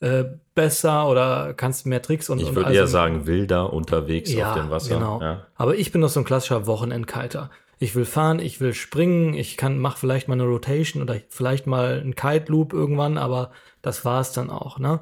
äh, 0.00 0.24
besser 0.54 1.08
oder 1.08 1.54
kannst 1.54 1.86
mehr 1.86 2.02
Tricks 2.02 2.30
und 2.30 2.40
Ich 2.40 2.54
würde 2.54 2.72
eher 2.72 2.86
sagen, 2.86 3.26
wilder 3.26 3.72
unterwegs 3.72 4.32
ja, 4.32 4.50
auf 4.50 4.58
dem 4.58 4.70
Wasser. 4.70 4.94
Genau. 4.94 5.20
Ja. 5.20 5.46
Aber 5.56 5.76
ich 5.76 5.92
bin 5.92 6.00
doch 6.00 6.08
so 6.08 6.20
ein 6.20 6.24
klassischer 6.24 6.66
Wochenendkiter. 6.66 7.50
Ich 7.78 7.94
will 7.94 8.04
fahren, 8.04 8.40
ich 8.40 8.60
will 8.60 8.74
springen, 8.74 9.34
ich 9.34 9.56
kann, 9.56 9.78
mach 9.78 9.96
vielleicht 9.96 10.28
mal 10.28 10.34
eine 10.34 10.44
Rotation 10.44 11.02
oder 11.02 11.16
vielleicht 11.28 11.66
mal 11.66 12.00
einen 12.00 12.14
Kite 12.14 12.50
Loop 12.50 12.72
irgendwann, 12.72 13.16
aber 13.16 13.52
das 13.80 14.04
war 14.04 14.20
es 14.20 14.32
dann 14.32 14.50
auch, 14.50 14.78
ne? 14.78 15.00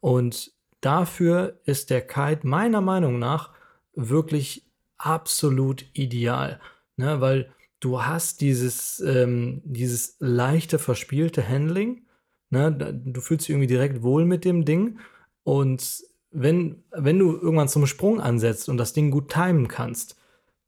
Und 0.00 0.52
dafür 0.80 1.58
ist 1.64 1.90
der 1.90 2.00
Kite 2.00 2.46
meiner 2.46 2.80
Meinung 2.80 3.18
nach 3.18 3.50
wirklich 3.94 4.64
absolut 4.96 5.84
ideal, 5.92 6.60
ne? 6.96 7.20
Weil 7.20 7.52
du 7.80 8.02
hast 8.02 8.40
dieses, 8.40 9.00
ähm, 9.00 9.62
dieses 9.64 10.16
leichte, 10.20 10.78
verspielte 10.78 11.46
Handling, 11.48 12.02
ne? 12.50 12.72
Du 12.72 13.20
fühlst 13.20 13.46
dich 13.46 13.50
irgendwie 13.50 13.66
direkt 13.66 14.02
wohl 14.02 14.24
mit 14.24 14.44
dem 14.44 14.64
Ding 14.64 14.98
und 15.42 16.04
wenn, 16.30 16.84
wenn 16.92 17.18
du 17.18 17.32
irgendwann 17.32 17.68
zum 17.68 17.86
Sprung 17.86 18.20
ansetzt 18.20 18.68
und 18.68 18.76
das 18.76 18.92
Ding 18.92 19.10
gut 19.10 19.30
timen 19.32 19.68
kannst, 19.68 20.16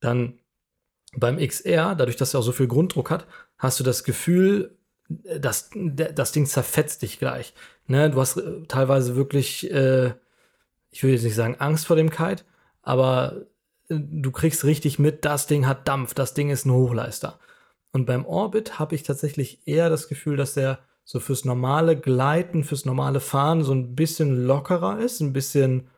dann 0.01 0.39
beim 1.15 1.39
XR, 1.39 1.95
dadurch, 1.95 2.17
dass 2.17 2.35
er 2.35 2.41
auch 2.41 2.45
so 2.45 2.53
viel 2.53 2.67
Grunddruck 2.67 3.11
hat, 3.11 3.27
hast 3.59 3.79
du 3.79 3.85
das 3.85 4.03
Gefühl, 4.03 4.77
das, 5.09 5.71
das 5.75 6.33
Ding 6.33 6.47
zerfetzt 6.47 7.03
dich 7.03 7.19
gleich. 7.19 7.55
Ne? 7.87 8.11
Du 8.11 8.21
hast 8.21 8.39
äh, 8.39 8.63
teilweise 8.67 9.15
wirklich, 9.15 9.71
äh, 9.71 10.15
ich 10.91 11.03
will 11.03 11.13
jetzt 11.13 11.25
nicht 11.25 11.35
sagen 11.35 11.57
Angst 11.59 11.87
vor 11.87 11.97
dem 11.97 12.11
Kite, 12.11 12.45
aber 12.83 13.47
äh, 13.89 13.99
du 13.99 14.33
kriegst 14.33 14.65
richtig 14.65 14.99
mit, 14.99 15.25
das 15.25 15.47
Ding 15.47 15.67
hat 15.67 15.87
Dampf, 15.87 16.15
das 16.15 16.35
Ding 16.35 16.51
ist 16.51 16.65
ein 16.65 16.73
Hochleister. 16.73 17.39
Und 17.93 18.07
beim 18.07 18.25
Orbit 18.25 18.79
habe 18.79 18.95
ich 18.95 19.03
tatsächlich 19.03 19.67
eher 19.67 19.91
das 19.91 20.09
Gefühl, 20.09 20.37
dass 20.37 20.55
der 20.55 20.79
so 21.05 21.21
fürs 21.21 21.45
normale 21.45 21.97
Gleiten, 21.99 22.65
fürs 22.65 22.85
normale 22.85 23.21
Fahren 23.21 23.63
so 23.63 23.73
ein 23.73 23.95
bisschen 23.95 24.47
lockerer 24.47 24.99
ist, 25.01 25.21
ein 25.21 25.33
bisschen 25.33 25.89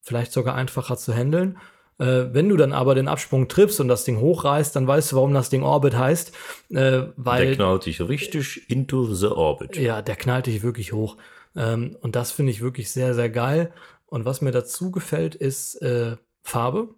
vielleicht 0.00 0.32
sogar 0.32 0.54
einfacher 0.54 0.96
zu 0.96 1.12
handeln. 1.14 1.58
Äh, 1.98 2.26
wenn 2.32 2.48
du 2.48 2.56
dann 2.56 2.72
aber 2.72 2.94
den 2.94 3.08
Absprung 3.08 3.48
triffst 3.48 3.80
und 3.80 3.88
das 3.88 4.04
Ding 4.04 4.20
hochreißt, 4.20 4.74
dann 4.76 4.86
weißt 4.86 5.12
du, 5.12 5.16
warum 5.16 5.34
das 5.34 5.50
Ding 5.50 5.62
Orbit 5.62 5.96
heißt. 5.96 6.30
Äh, 6.70 6.74
Der 6.74 7.12
weil 7.16 7.56
knallt 7.56 7.86
dich 7.86 8.00
richtig 8.00 8.70
into 8.70 9.12
the 9.12 9.26
orbit. 9.26 9.76
ja, 9.76 10.00
der 10.02 10.16
knallt 10.16 10.46
dich 10.46 10.62
wirklich 10.62 10.92
hoch. 10.92 11.16
Ähm, 11.56 11.96
und 12.00 12.14
das 12.14 12.30
finde 12.30 12.52
ich 12.52 12.60
wirklich 12.60 12.90
sehr, 12.90 13.14
sehr 13.14 13.30
geil. 13.30 13.72
Und 14.06 14.24
was 14.24 14.40
mir 14.40 14.52
dazu 14.52 14.90
gefällt, 14.90 15.34
ist 15.34 15.76
äh, 15.82 16.16
Farbe. 16.42 16.88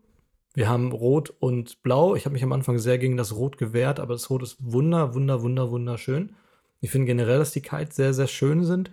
Wir 0.55 0.69
haben 0.69 0.93
Rot 0.93 1.33
und 1.39 1.83
Blau. 1.83 2.15
Ich 2.15 2.25
habe 2.25 2.33
mich 2.35 2.43
am 2.43 2.53
Anfang 2.53 2.79
sehr 2.79 2.99
gegen 2.99 3.17
das 3.17 3.35
Rot 3.35 3.57
gewehrt, 3.57 4.01
aber 4.01 4.15
das 4.15 4.29
Rot 4.31 4.43
ist 4.43 4.57
wunder, 4.61 5.15
wunder, 5.15 5.43
wunder, 5.43 5.71
wunderschön. 5.71 6.35
Ich 6.81 6.91
finde 6.91 7.07
generell, 7.07 7.39
dass 7.39 7.53
die 7.53 7.63
Kites 7.63 7.97
sehr, 7.97 8.15
sehr 8.15 8.27
schön 8.27 8.65
sind. 8.65 8.91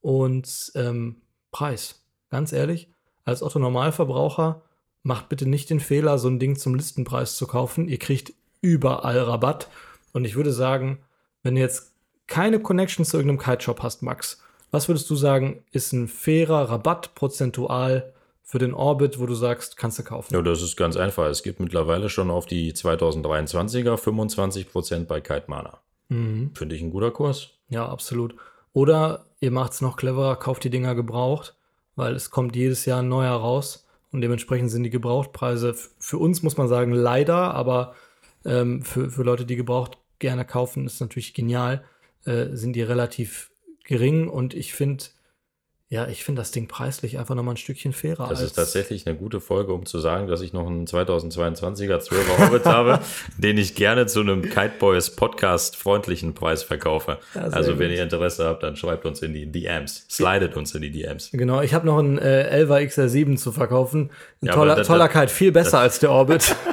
Und 0.00 0.72
ähm, 0.74 1.16
Preis, 1.50 2.02
ganz 2.30 2.52
ehrlich, 2.52 2.88
als 3.24 3.42
Otto 3.42 3.58
Normalverbraucher 3.58 4.62
macht 5.02 5.28
bitte 5.28 5.48
nicht 5.48 5.70
den 5.70 5.80
Fehler, 5.80 6.18
so 6.18 6.28
ein 6.28 6.38
Ding 6.38 6.56
zum 6.56 6.74
Listenpreis 6.74 7.36
zu 7.36 7.46
kaufen. 7.46 7.88
Ihr 7.88 7.98
kriegt 7.98 8.32
überall 8.60 9.18
Rabatt. 9.18 9.68
Und 10.12 10.24
ich 10.24 10.34
würde 10.34 10.52
sagen, 10.52 10.98
wenn 11.42 11.54
du 11.54 11.60
jetzt 11.60 11.92
keine 12.26 12.60
Connection 12.60 13.04
zu 13.04 13.16
irgendeinem 13.16 13.38
Kite-Shop 13.38 13.82
hast, 13.82 14.02
Max, 14.02 14.42
was 14.70 14.88
würdest 14.88 15.08
du 15.08 15.16
sagen, 15.16 15.64
ist 15.72 15.92
ein 15.92 16.08
fairer 16.08 16.68
Rabatt 16.68 17.14
prozentual 17.14 18.12
für 18.42 18.58
den 18.58 18.74
Orbit, 18.74 19.18
wo 19.18 19.26
du 19.26 19.34
sagst, 19.34 19.76
kannst 19.76 19.98
du 19.98 20.02
kaufen? 20.02 20.34
Ja, 20.34 20.42
das 20.42 20.62
ist 20.62 20.76
ganz 20.76 20.96
einfach. 20.96 21.26
Es 21.26 21.42
gibt 21.42 21.60
mittlerweile 21.60 22.08
schon 22.08 22.30
auf 22.30 22.46
die 22.46 22.72
2023er 22.72 23.96
25% 23.96 25.04
bei 25.04 25.20
Kite 25.20 25.44
Mana. 25.48 25.80
Mhm. 26.08 26.50
Finde 26.54 26.74
ich 26.74 26.82
ein 26.82 26.90
guter 26.90 27.10
Kurs. 27.10 27.50
Ja, 27.68 27.88
absolut. 27.88 28.34
Oder 28.72 29.26
ihr 29.40 29.50
macht 29.50 29.72
es 29.72 29.80
noch 29.80 29.96
cleverer, 29.96 30.36
kauft 30.36 30.64
die 30.64 30.70
Dinger 30.70 30.94
gebraucht, 30.94 31.54
weil 31.96 32.14
es 32.14 32.30
kommt 32.30 32.56
jedes 32.56 32.84
Jahr 32.84 33.02
ein 33.02 33.08
neuer 33.08 33.32
raus 33.32 33.86
und 34.12 34.20
dementsprechend 34.20 34.70
sind 34.70 34.84
die 34.84 34.90
Gebrauchtpreise 34.90 35.74
für 35.98 36.18
uns, 36.18 36.42
muss 36.42 36.56
man 36.56 36.68
sagen, 36.68 36.92
leider, 36.92 37.54
aber 37.54 37.94
ähm, 38.44 38.82
für, 38.82 39.10
für 39.10 39.22
Leute, 39.22 39.46
die 39.46 39.56
gebraucht 39.56 39.98
gerne 40.18 40.44
kaufen, 40.44 40.86
ist 40.86 41.00
natürlich 41.00 41.34
genial, 41.34 41.84
äh, 42.24 42.46
sind 42.52 42.74
die 42.74 42.82
relativ 42.82 43.50
gering 43.84 44.28
und 44.28 44.54
ich 44.54 44.74
finde, 44.74 45.04
ja, 45.90 46.06
ich 46.06 46.22
finde 46.22 46.42
das 46.42 46.50
Ding 46.50 46.68
preislich 46.68 47.18
einfach 47.18 47.34
nochmal 47.34 47.54
ein 47.54 47.56
Stückchen 47.56 47.94
fairer. 47.94 48.28
Das 48.28 48.42
ist 48.42 48.52
tatsächlich 48.52 49.06
eine 49.06 49.16
gute 49.16 49.40
Folge, 49.40 49.72
um 49.72 49.86
zu 49.86 49.98
sagen, 50.00 50.26
dass 50.26 50.42
ich 50.42 50.52
noch 50.52 50.66
einen 50.66 50.86
2022er 50.86 51.96
12er 51.96 52.42
Orbit 52.44 52.64
habe, 52.66 53.00
den 53.38 53.56
ich 53.56 53.74
gerne 53.74 54.04
zu 54.06 54.20
einem 54.20 54.42
Kite 54.42 54.72
Boys 54.78 55.08
Podcast 55.16 55.76
freundlichen 55.76 56.34
Preis 56.34 56.62
verkaufe. 56.62 57.18
Ja, 57.34 57.42
also, 57.44 57.78
wenn 57.78 57.88
gut. 57.88 57.96
ihr 57.96 58.02
Interesse 58.02 58.44
habt, 58.44 58.62
dann 58.64 58.76
schreibt 58.76 59.06
uns 59.06 59.22
in 59.22 59.32
die 59.32 59.50
DMs. 59.50 60.04
Slidet 60.10 60.56
uns 60.58 60.74
in 60.74 60.82
die 60.82 60.90
DMs. 60.90 61.30
Genau, 61.32 61.62
ich 61.62 61.72
habe 61.72 61.86
noch 61.86 61.98
einen 61.98 62.18
äh, 62.18 62.64
11er 62.66 62.86
XR7 62.86 63.36
zu 63.38 63.50
verkaufen. 63.52 64.10
Ein 64.42 64.46
Ja, 64.48 64.52
toller, 64.52 64.76
das- 64.76 64.86
toller 64.86 65.08
Kite, 65.08 65.28
viel 65.28 65.52
besser 65.52 65.78
als 65.80 65.98
der 66.00 66.10
Orbit. 66.10 66.54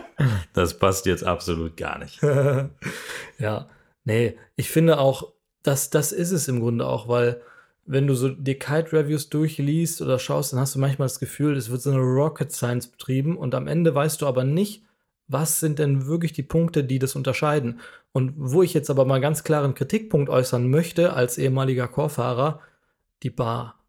Das 0.53 0.79
passt 0.79 1.05
jetzt 1.07 1.25
absolut 1.25 1.75
gar 1.75 1.99
nicht. 1.99 2.21
ja, 3.37 3.67
nee, 4.05 4.37
ich 4.55 4.69
finde 4.69 4.97
auch, 4.97 5.33
dass 5.61 5.89
das 5.89 6.13
ist 6.13 6.31
es 6.31 6.47
im 6.47 6.61
Grunde 6.61 6.87
auch, 6.87 7.09
weil 7.09 7.41
wenn 7.85 8.07
du 8.07 8.15
so 8.15 8.29
die 8.29 8.55
Kite-Reviews 8.55 9.29
durchliest 9.29 10.01
oder 10.01 10.17
schaust, 10.17 10.53
dann 10.53 10.59
hast 10.59 10.75
du 10.75 10.79
manchmal 10.79 11.07
das 11.07 11.19
Gefühl, 11.19 11.55
es 11.55 11.69
wird 11.69 11.81
so 11.81 11.91
eine 11.91 11.99
Rocket 11.99 12.51
Science 12.51 12.87
betrieben 12.87 13.37
und 13.37 13.53
am 13.53 13.67
Ende 13.67 13.93
weißt 13.93 14.21
du 14.21 14.27
aber 14.27 14.43
nicht, 14.43 14.83
was 15.27 15.59
sind 15.59 15.79
denn 15.79 16.05
wirklich 16.05 16.33
die 16.33 16.43
Punkte, 16.43 16.83
die 16.83 16.99
das 16.99 17.15
unterscheiden. 17.15 17.79
Und 18.11 18.33
wo 18.37 18.63
ich 18.63 18.73
jetzt 18.73 18.89
aber 18.89 19.05
mal 19.05 19.21
ganz 19.21 19.43
klaren 19.43 19.73
Kritikpunkt 19.73 20.29
äußern 20.29 20.69
möchte, 20.69 21.13
als 21.13 21.37
ehemaliger 21.37 21.87
Chorfahrer, 21.87 22.61
die 23.23 23.29
Bar. 23.29 23.79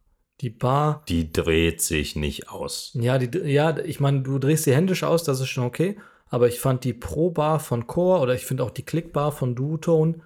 Die 0.40 0.50
Bar 0.50 1.02
Die 1.08 1.32
dreht 1.32 1.80
sich 1.80 2.16
nicht 2.16 2.50
aus. 2.50 2.90
ja, 2.94 3.18
die, 3.18 3.38
ja, 3.38 3.78
ich 3.78 4.00
meine, 4.00 4.22
du 4.22 4.38
drehst 4.38 4.64
sie 4.64 4.74
händisch 4.74 5.02
aus, 5.04 5.24
das 5.24 5.40
ist 5.40 5.48
schon 5.48 5.64
okay. 5.64 5.98
Aber 6.28 6.48
ich 6.48 6.58
fand 6.58 6.84
die 6.84 6.92
Pro-Bar 6.92 7.60
von 7.60 7.86
Core 7.86 8.20
oder 8.20 8.34
ich 8.34 8.44
finde 8.44 8.64
auch 8.64 8.70
die 8.70 8.84
Click-Bar 8.84 9.32
von 9.32 9.54
Duotone, 9.54 10.20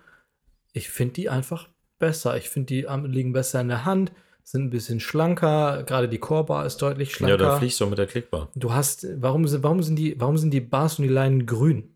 ich 0.72 0.88
finde 0.88 1.14
die 1.14 1.28
einfach 1.28 1.68
besser. 2.00 2.36
Ich 2.36 2.48
finde, 2.50 2.66
die 2.66 2.86
liegen 3.06 3.32
besser 3.32 3.60
in 3.60 3.68
der 3.68 3.84
Hand, 3.84 4.10
sind 4.42 4.64
ein 4.64 4.70
bisschen 4.70 4.98
schlanker. 4.98 5.84
Gerade 5.84 6.08
die 6.08 6.18
Core-Bar 6.18 6.66
ist 6.66 6.78
deutlich 6.82 7.10
Ja, 7.10 7.14
schlanker. 7.16 7.36
da 7.36 7.56
fliegst 7.58 7.80
du 7.80 7.86
mit 7.86 7.98
der 7.98 8.08
Klickbar. 8.08 8.50
du 8.56 8.72
hast, 8.72 9.06
warum 9.22 9.46
sind, 9.46 9.62
warum 9.62 9.82
sind 9.84 9.94
die, 9.96 10.20
warum 10.20 10.36
sind 10.36 10.50
die 10.50 10.60
Bars 10.60 10.98
und 10.98 11.04
die 11.04 11.08
Leinen 11.14 11.46
grün? 11.46 11.94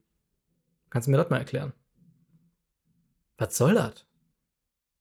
Kannst 0.91 1.09
du 1.09 1.11
mir 1.11 1.17
das 1.17 1.29
mal 1.31 1.39
erklären? 1.39 1.73
Was 3.39 3.57
soll 3.57 3.75
das? 3.75 4.07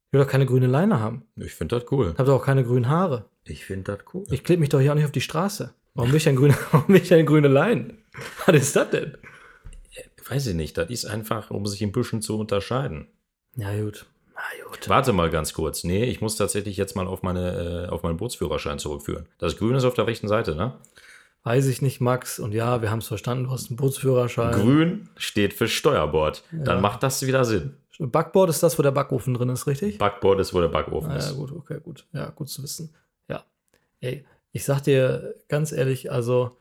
Ich 0.08 0.14
will 0.14 0.22
doch 0.24 0.30
keine 0.32 0.46
grüne 0.48 0.68
Leine 0.68 1.00
haben. 1.00 1.26
Ich 1.36 1.54
finde 1.54 1.80
das 1.80 1.92
cool. 1.92 2.12
Ich 2.14 2.18
habe 2.20 2.26
doch 2.26 2.40
auch 2.42 2.46
keine 2.46 2.64
grünen 2.64 2.88
Haare. 2.90 3.26
Ich 3.46 3.66
finde 3.66 3.96
das 3.96 4.06
cool. 4.14 4.24
Ich 4.32 4.44
klebe 4.44 4.60
mich 4.62 4.70
doch 4.70 4.80
hier 4.80 4.92
auch 4.92 4.96
nicht 4.96 5.06
auf 5.06 5.12
die 5.12 5.22
Straße. 5.22 5.74
Warum 5.96 6.10
will 6.12 6.18
ich 6.18 6.24
denn 6.24 6.36
grüne, 6.36 6.56
warum 6.72 6.88
will 6.88 7.02
ich 7.02 7.10
denn 7.10 7.26
grüne 7.26 7.48
Leinen? 7.48 8.00
Was 8.46 8.56
ist 8.56 8.76
das 8.76 8.90
denn? 8.90 9.18
Weiß 10.30 10.48
ich 10.48 10.56
nicht. 10.56 10.78
Das 10.78 10.90
ist 10.90 11.06
einfach, 11.06 11.52
um 11.52 11.66
sich 11.66 11.82
ein 11.84 11.92
bisschen 11.92 12.22
zu 12.22 12.40
unterscheiden. 12.40 13.08
Ja, 13.56 13.78
gut. 13.80 14.06
Gut. 14.70 14.90
Warte 14.90 15.14
mal 15.14 15.30
ganz 15.30 15.54
kurz. 15.54 15.84
Nee, 15.84 16.06
ich 16.06 16.22
muss 16.22 16.36
tatsächlich 16.36 16.78
jetzt 16.78 16.96
mal 16.96 17.08
auf, 17.08 17.24
meine, 17.24 17.86
äh, 17.88 17.90
auf 17.90 18.04
meinen 18.04 18.18
Bootsführerschein 18.18 18.80
zurückführen. 18.80 19.28
Das 19.38 19.58
Grün 19.58 19.76
ist 19.76 19.84
auf 19.86 19.94
der 19.94 20.08
rechten 20.08 20.28
Seite, 20.28 20.56
ne? 20.56 20.74
Weiß 21.44 21.68
ich 21.68 21.82
nicht, 21.82 22.00
Max. 22.02 22.40
Und 22.40 22.54
ja, 22.54 22.82
wir 22.82 22.90
haben 22.92 23.00
es 23.00 23.08
verstanden, 23.08 23.46
du 23.46 23.52
hast 23.52 23.70
einen 23.70 23.78
Bootsführerschein. 23.78 24.54
Grün 24.54 25.10
steht 25.18 25.54
für 25.54 25.68
Steuerbord. 25.68 26.44
Ja. 26.52 26.60
Dann 26.64 26.82
macht 26.82 27.04
das 27.04 27.26
wieder 27.26 27.44
Sinn. 27.46 27.76
Backboard 28.00 28.50
ist 28.50 28.64
das, 28.64 28.78
wo 28.80 28.84
der 28.84 28.92
Backofen 28.92 29.34
drin 29.34 29.50
ist, 29.50 29.68
richtig? 29.68 29.98
Backboard 30.00 30.40
ist, 30.40 30.54
wo 30.54 30.62
der 30.62 30.70
Backofen 30.70 31.12
Ah, 31.12 31.14
ja, 31.14 31.20
ist. 31.20 31.36
gut, 31.36 31.52
okay, 31.52 31.80
gut. 31.84 32.06
Ja, 32.12 32.30
gut 32.32 32.50
zu 32.50 32.64
wissen. 32.64 32.94
Ja. 33.28 33.44
Ey, 34.00 34.26
ich 34.52 34.64
sag 34.64 34.82
dir 34.82 35.36
ganz 35.48 35.72
ehrlich, 35.72 36.12
also, 36.12 36.58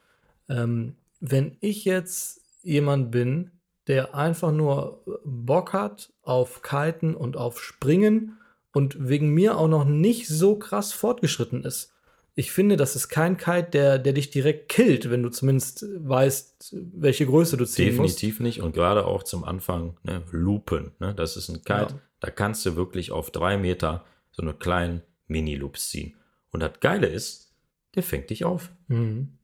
ähm, 0.49 0.97
wenn 1.21 1.57
ich 1.61 1.85
jetzt 1.85 2.43
jemand 2.63 3.11
bin, 3.13 3.51
der 3.89 4.15
einfach 4.15 4.53
nur 4.53 5.03
Bock 5.25 5.73
hat 5.73 6.13
auf 6.23 6.63
Kiten 6.63 7.15
und 7.15 7.37
auf 7.37 7.63
Springen 7.63 8.39
und 8.73 9.09
wegen 9.09 9.31
mir 9.31 9.59
auch 9.59 9.69
noch 9.69 9.85
nicht 9.85 10.29
so 10.29 10.57
krass 10.57 10.93
fortgeschritten 10.93 11.65
ist. 11.65 11.93
Ich 12.35 12.51
finde, 12.51 12.77
das 12.79 12.97
ist 12.97 13.09
kein 13.11 13.37
Kite, 13.37 13.69
der, 13.73 13.99
der 13.99 14.15
dich 14.15 14.31
direkt 14.31 14.71
killt, 14.71 15.11
wenn 15.11 15.23
du 15.23 15.29
zumindest 15.29 15.85
weißt, 15.99 16.75
welche 16.95 17.27
Größe 17.27 17.59
du 17.59 17.67
ziehen 17.67 17.97
musst. 17.97 18.23
Definitiv 18.23 18.41
nicht. 18.41 18.63
Und 18.63 18.73
gerade 18.75 19.05
auch 19.05 19.23
zum 19.23 19.45
Anfang, 19.45 19.99
ne, 20.03 20.23
Loopen. 20.31 20.93
Ne, 20.99 21.15
das 21.15 21.37
ist 21.37 21.51
ein 21.51 21.57
Kite, 21.59 21.93
Ja. 21.95 22.01
da 22.21 22.31
kannst 22.31 22.65
du 22.65 22.75
wirklich 22.77 23.11
auf 23.13 23.31
drei 23.31 23.59
Meter 23.59 24.07
so 24.31 24.41
eine 24.43 24.55
kleinen 24.55 25.03
Mini-Loops 25.27 25.91
ziehen. 25.91 26.15
Und 26.53 26.61
das 26.61 26.81
Geile 26.81 27.07
ist, 27.09 27.53
der 27.97 28.03
fängt 28.03 28.31
dich 28.31 28.47
auf. 28.47 28.71
Mhm. 28.89 29.37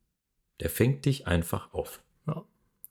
Der 0.60 0.70
fängt 0.70 1.04
dich 1.04 1.26
einfach 1.26 1.74
auf. 1.74 2.00
Ja. 2.26 2.42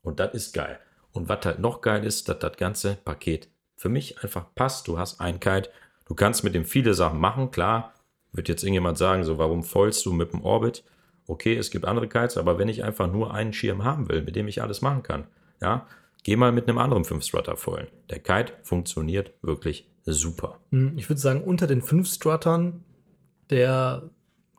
Und 0.03 0.19
das 0.19 0.35
ist 0.35 0.53
geil. 0.53 0.79
Und 1.17 1.29
was 1.29 1.45
halt 1.45 1.59
noch 1.59 1.81
geil 1.81 2.03
ist, 2.05 2.29
dass 2.29 2.39
das 2.39 2.57
ganze 2.57 2.95
Paket 2.95 3.49
für 3.75 3.89
mich 3.89 4.23
einfach 4.23 4.45
passt. 4.55 4.87
Du 4.87 4.97
hast 4.97 5.19
ein 5.19 5.39
Kite, 5.39 5.69
du 6.05 6.15
kannst 6.15 6.43
mit 6.43 6.55
dem 6.55 6.65
viele 6.65 6.93
Sachen 6.93 7.19
machen, 7.19 7.51
klar. 7.51 7.93
Wird 8.31 8.49
jetzt 8.49 8.63
irgendjemand 8.63 8.97
sagen, 8.97 9.23
so 9.23 9.37
warum 9.37 9.63
foilst 9.63 10.05
du 10.05 10.13
mit 10.13 10.33
dem 10.33 10.43
Orbit 10.43 10.83
okay, 11.27 11.55
es 11.57 11.69
gibt 11.69 11.85
andere 11.85 12.07
Kites, 12.07 12.37
aber 12.37 12.57
wenn 12.57 12.69
ich 12.69 12.83
einfach 12.83 13.11
nur 13.11 13.33
einen 13.33 13.53
Schirm 13.53 13.83
haben 13.83 14.09
will, 14.09 14.23
mit 14.23 14.35
dem 14.35 14.47
ich 14.47 14.61
alles 14.61 14.81
machen 14.81 15.03
kann, 15.03 15.27
ja, 15.61 15.85
geh 16.23 16.35
mal 16.35 16.51
mit 16.51 16.67
einem 16.67 16.77
anderen 16.77 17.03
5-Strutter 17.03 17.57
foilen. 17.57 17.87
Der 18.09 18.19
Kite 18.19 18.53
funktioniert 18.63 19.33
wirklich 19.41 19.87
super. 20.05 20.59
Hm, 20.71 20.97
Ich 20.97 21.09
würde 21.09 21.19
sagen, 21.19 21.43
unter 21.43 21.67
den 21.67 21.81
fünf 21.81 22.07
Struttern 22.07 22.83
der 23.49 24.09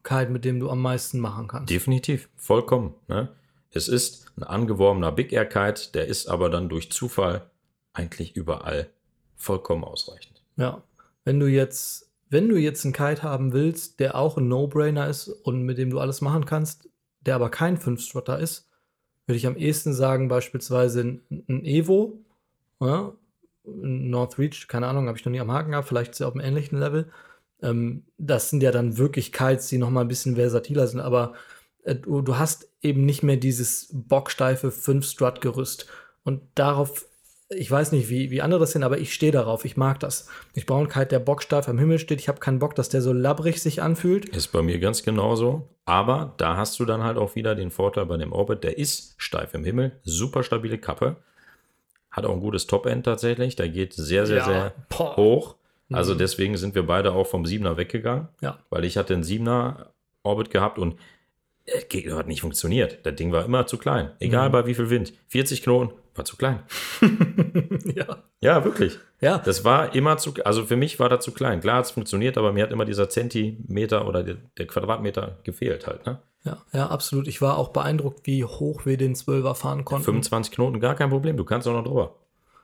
Kite, 0.04 0.30
mit 0.30 0.44
dem 0.44 0.60
du 0.60 0.70
am 0.70 0.80
meisten 0.80 1.20
machen 1.20 1.48
kannst. 1.48 1.70
Definitiv, 1.70 2.28
vollkommen. 2.36 2.94
Ne? 3.08 3.28
Es 3.70 3.88
ist 3.88 4.26
ein 4.36 4.44
angeworbener 4.44 5.12
Big 5.12 5.32
Air 5.32 5.46
Kite, 5.46 5.92
der 5.92 6.06
ist 6.06 6.26
aber 6.28 6.50
dann 6.50 6.68
durch 6.68 6.90
Zufall 6.90 7.50
eigentlich 7.92 8.36
überall 8.36 8.88
vollkommen 9.36 9.84
ausreichend. 9.84 10.42
Ja. 10.56 10.82
Wenn 11.24 11.40
du 11.40 11.46
jetzt, 11.46 12.10
wenn 12.30 12.48
du 12.48 12.56
jetzt 12.56 12.84
einen 12.84 12.94
Kite 12.94 13.22
haben 13.22 13.52
willst, 13.52 14.00
der 14.00 14.14
auch 14.14 14.38
ein 14.38 14.48
No-Brainer 14.48 15.08
ist 15.08 15.28
und 15.28 15.62
mit 15.62 15.78
dem 15.78 15.90
du 15.90 16.00
alles 16.00 16.20
machen 16.20 16.46
kannst, 16.46 16.88
der 17.20 17.34
aber 17.34 17.50
kein 17.50 17.78
5-Strutter 17.78 18.38
ist, 18.38 18.68
würde 19.26 19.36
ich 19.36 19.46
am 19.46 19.56
ehesten 19.56 19.92
sagen, 19.92 20.28
beispielsweise 20.28 21.02
ein, 21.02 21.22
ein 21.48 21.64
Evo, 21.64 22.18
ja, 22.80 23.12
ein 23.66 24.08
North 24.08 24.38
Reach, 24.38 24.68
keine 24.68 24.86
Ahnung, 24.86 25.06
habe 25.06 25.18
ich 25.18 25.24
noch 25.24 25.32
nie 25.32 25.40
am 25.40 25.52
Haken 25.52 25.72
gehabt, 25.72 25.88
vielleicht 25.88 26.12
ist 26.12 26.20
er 26.20 26.28
auf 26.28 26.34
einem 26.34 26.46
ähnlichen 26.46 26.78
Level. 26.78 27.10
Ähm, 27.60 28.04
das 28.16 28.48
sind 28.48 28.62
ja 28.62 28.70
dann 28.70 28.96
wirklich 28.96 29.32
Kites, 29.32 29.68
die 29.68 29.76
noch 29.76 29.90
mal 29.90 30.00
ein 30.00 30.08
bisschen 30.08 30.36
versatiler 30.36 30.86
sind, 30.86 31.00
aber 31.00 31.34
du, 31.94 32.22
du 32.22 32.38
hast 32.38 32.68
eben 32.82 33.04
nicht 33.04 33.22
mehr 33.22 33.36
dieses 33.36 33.88
bocksteife 33.92 34.68
5-Strut-Gerüst. 34.68 35.86
Und 36.24 36.42
darauf, 36.54 37.06
ich 37.48 37.70
weiß 37.70 37.92
nicht, 37.92 38.08
wie, 38.08 38.30
wie 38.30 38.42
andere 38.42 38.60
das 38.60 38.72
sind, 38.72 38.82
aber 38.82 38.98
ich 38.98 39.14
stehe 39.14 39.32
darauf. 39.32 39.64
Ich 39.64 39.76
mag 39.76 40.00
das. 40.00 40.28
Ich 40.54 40.66
brauche 40.66 40.80
einen 40.80 40.88
Kite, 40.88 41.06
der 41.06 41.18
bocksteif 41.20 41.68
am 41.68 41.78
Himmel 41.78 41.98
steht. 41.98 42.20
Ich 42.20 42.28
habe 42.28 42.40
keinen 42.40 42.58
Bock, 42.58 42.74
dass 42.74 42.88
der 42.88 43.02
so 43.02 43.12
labbrig 43.12 43.62
sich 43.62 43.82
anfühlt. 43.82 44.28
Ist 44.28 44.48
bei 44.52 44.62
mir 44.62 44.78
ganz 44.78 45.02
genauso. 45.02 45.68
Aber 45.84 46.34
da 46.36 46.56
hast 46.56 46.78
du 46.78 46.84
dann 46.84 47.02
halt 47.02 47.16
auch 47.16 47.34
wieder 47.34 47.54
den 47.54 47.70
Vorteil 47.70 48.06
bei 48.06 48.18
dem 48.18 48.32
Orbit, 48.32 48.62
der 48.62 48.76
ist 48.76 49.14
steif 49.16 49.54
im 49.54 49.64
Himmel, 49.64 49.92
super 50.02 50.42
stabile 50.42 50.76
Kappe. 50.76 51.16
Hat 52.10 52.26
auch 52.26 52.32
ein 52.34 52.40
gutes 52.40 52.66
Top-End 52.66 53.04
tatsächlich. 53.04 53.56
Der 53.56 53.68
geht 53.68 53.94
sehr, 53.94 54.26
sehr, 54.26 54.38
Ja, 54.38 54.44
sehr 54.44 54.74
boah. 54.90 55.16
hoch. 55.16 55.54
Also 55.90 56.14
deswegen 56.14 56.58
sind 56.58 56.74
wir 56.74 56.86
beide 56.86 57.12
auch 57.12 57.26
vom 57.26 57.44
7er 57.44 57.78
weggegangen. 57.78 58.28
Ja. 58.42 58.58
Weil 58.68 58.84
ich 58.84 58.98
hatte 58.98 59.14
einen 59.14 59.22
7er 59.22 59.86
Orbit 60.22 60.50
gehabt 60.50 60.78
und 60.78 60.96
äh, 61.72 61.84
geht- 61.88 62.10
hat 62.12 62.26
nicht 62.28 62.40
funktioniert. 62.40 62.98
Das 63.04 63.14
Ding 63.16 63.32
war 63.32 63.44
immer 63.44 63.66
zu 63.66 63.78
klein. 63.78 64.10
Egal 64.20 64.50
bei 64.50 64.66
wie 64.66 64.74
viel 64.74 64.90
Wind. 64.90 65.12
40 65.28 65.62
Knoten 65.62 65.92
war 66.14 66.24
zu 66.24 66.36
klein. 66.36 66.60
ja. 67.94 68.22
Ja, 68.40 68.64
wirklich. 68.64 68.98
Ja. 69.20 69.38
Das 69.38 69.64
war 69.64 69.94
immer 69.94 70.16
zu, 70.16 70.32
also 70.44 70.64
für 70.64 70.76
mich 70.76 70.98
war 71.00 71.08
das 71.08 71.24
zu 71.24 71.32
klein. 71.32 71.60
Klar 71.60 71.78
hat 71.78 71.86
es 71.86 71.90
funktioniert, 71.90 72.38
aber 72.38 72.52
mir 72.52 72.62
hat 72.62 72.70
immer 72.72 72.84
dieser 72.84 73.08
Zentimeter 73.08 74.06
oder 74.06 74.22
der, 74.22 74.36
der 74.58 74.66
Quadratmeter 74.66 75.38
gefehlt 75.44 75.86
halt. 75.86 76.06
Ne? 76.06 76.18
Ja, 76.44 76.58
ja, 76.72 76.86
absolut. 76.86 77.26
Ich 77.26 77.40
war 77.40 77.58
auch 77.58 77.68
beeindruckt, 77.70 78.20
wie 78.26 78.44
hoch 78.44 78.86
wir 78.86 78.96
den 78.96 79.14
12er 79.16 79.54
fahren 79.54 79.84
konnten. 79.84 80.04
25 80.04 80.52
Knoten, 80.54 80.78
gar 80.80 80.94
kein 80.94 81.10
Problem. 81.10 81.36
Du 81.36 81.44
kannst 81.44 81.66
auch 81.66 81.72
noch 81.72 81.84
drüber. 81.84 82.14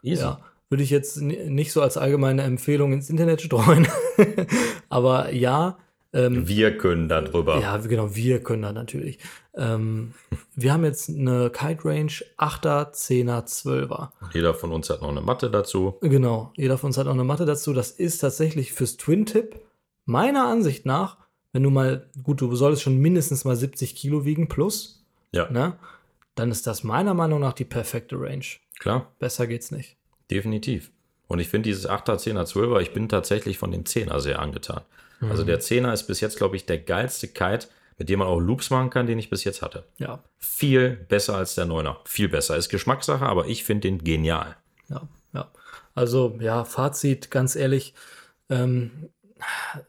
Easy. 0.02 0.22
Ja, 0.22 0.38
würde 0.68 0.84
ich 0.84 0.90
jetzt 0.90 1.20
ni- 1.20 1.48
nicht 1.50 1.72
so 1.72 1.82
als 1.82 1.96
allgemeine 1.96 2.42
Empfehlung 2.42 2.92
ins 2.92 3.10
Internet 3.10 3.42
streuen. 3.42 3.88
Aber 4.88 5.32
ja, 5.32 5.76
ähm, 6.14 6.48
Wir 6.48 6.78
können 6.78 7.08
da 7.08 7.20
drüber. 7.20 7.60
ja, 7.60 7.76
genau, 7.76 8.14
wir 8.14 8.42
können 8.42 8.62
da 8.62 8.72
natürlich. 8.72 9.18
Ähm, 9.54 10.14
wir 10.54 10.72
haben 10.72 10.84
jetzt 10.84 11.10
eine 11.10 11.50
Kite 11.50 11.84
Range 11.84 12.12
8er, 12.38 12.92
10er, 12.94 13.44
12er. 13.46 14.10
Jeder 14.32 14.54
von 14.54 14.72
uns 14.72 14.88
hat 14.90 15.02
noch 15.02 15.10
eine 15.10 15.20
Matte 15.20 15.50
dazu. 15.50 15.96
Genau, 16.00 16.52
jeder 16.56 16.78
von 16.78 16.88
uns 16.88 16.98
hat 16.98 17.06
auch 17.06 17.12
eine 17.12 17.24
Matte 17.24 17.44
dazu. 17.44 17.72
Das 17.74 17.90
ist 17.90 18.18
tatsächlich 18.18 18.72
fürs 18.72 18.96
Twin-Tip 18.96 19.60
meiner 20.06 20.46
Ansicht 20.46 20.86
nach, 20.86 21.18
wenn 21.52 21.62
du 21.62 21.70
mal, 21.70 22.08
gut, 22.22 22.40
du 22.40 22.54
solltest 22.56 22.82
schon 22.82 22.98
mindestens 22.98 23.44
mal 23.44 23.56
70 23.56 23.94
Kilo 23.96 24.24
wiegen 24.24 24.48
plus, 24.48 25.04
Ja, 25.32 25.50
ne? 25.50 25.74
Dann 26.36 26.50
ist 26.50 26.66
das 26.66 26.82
meiner 26.82 27.14
Meinung 27.14 27.38
nach 27.40 27.52
die 27.52 27.64
perfekte 27.64 28.16
Range. 28.20 28.44
klar, 28.80 29.12
Besser 29.20 29.46
geht's 29.46 29.70
nicht. 29.70 29.96
definitiv. 30.30 30.90
Und 31.28 31.38
ich 31.38 31.48
finde 31.48 31.68
dieses 31.70 31.88
8er, 31.88 32.16
10er, 32.18 32.44
12er, 32.44 32.80
ich 32.82 32.92
bin 32.92 33.08
tatsächlich 33.08 33.56
von 33.56 33.70
dem 33.70 33.84
10er 33.84 34.20
sehr 34.20 34.40
angetan. 34.40 34.82
Mhm. 35.20 35.30
Also 35.30 35.44
der 35.44 35.60
10er 35.60 35.92
ist 35.92 36.04
bis 36.04 36.20
jetzt, 36.20 36.36
glaube 36.36 36.56
ich, 36.56 36.66
der 36.66 36.78
geilste 36.78 37.28
Kite, 37.28 37.68
mit 37.98 38.08
dem 38.08 38.18
man 38.18 38.28
auch 38.28 38.40
Loops 38.40 38.70
machen 38.70 38.90
kann, 38.90 39.06
den 39.06 39.18
ich 39.18 39.30
bis 39.30 39.44
jetzt 39.44 39.62
hatte. 39.62 39.84
Ja, 39.98 40.22
Viel 40.38 40.90
besser 40.90 41.36
als 41.36 41.54
der 41.54 41.66
9er. 41.66 41.96
Viel 42.04 42.28
besser. 42.28 42.56
Ist 42.56 42.68
Geschmackssache, 42.68 43.24
aber 43.24 43.46
ich 43.46 43.64
finde 43.64 43.88
den 43.88 44.02
genial. 44.02 44.56
Ja, 44.88 45.08
ja. 45.32 45.50
Also, 45.94 46.36
ja, 46.40 46.64
Fazit, 46.64 47.30
ganz 47.30 47.54
ehrlich, 47.54 47.94
ähm, 48.50 49.10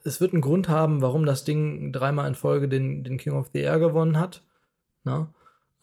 es 0.04 0.22
wird 0.22 0.34
einen 0.34 0.42
Grund 0.42 0.70
haben, 0.70 1.02
warum 1.02 1.26
das 1.26 1.44
Ding 1.44 1.92
dreimal 1.92 2.28
in 2.28 2.36
Folge 2.36 2.68
den, 2.68 3.04
den 3.04 3.18
King 3.18 3.34
of 3.34 3.50
the 3.54 3.62
Air 3.62 3.80
gewonnen 3.80 4.20
hat. 4.20 4.44
Na? 5.04 5.34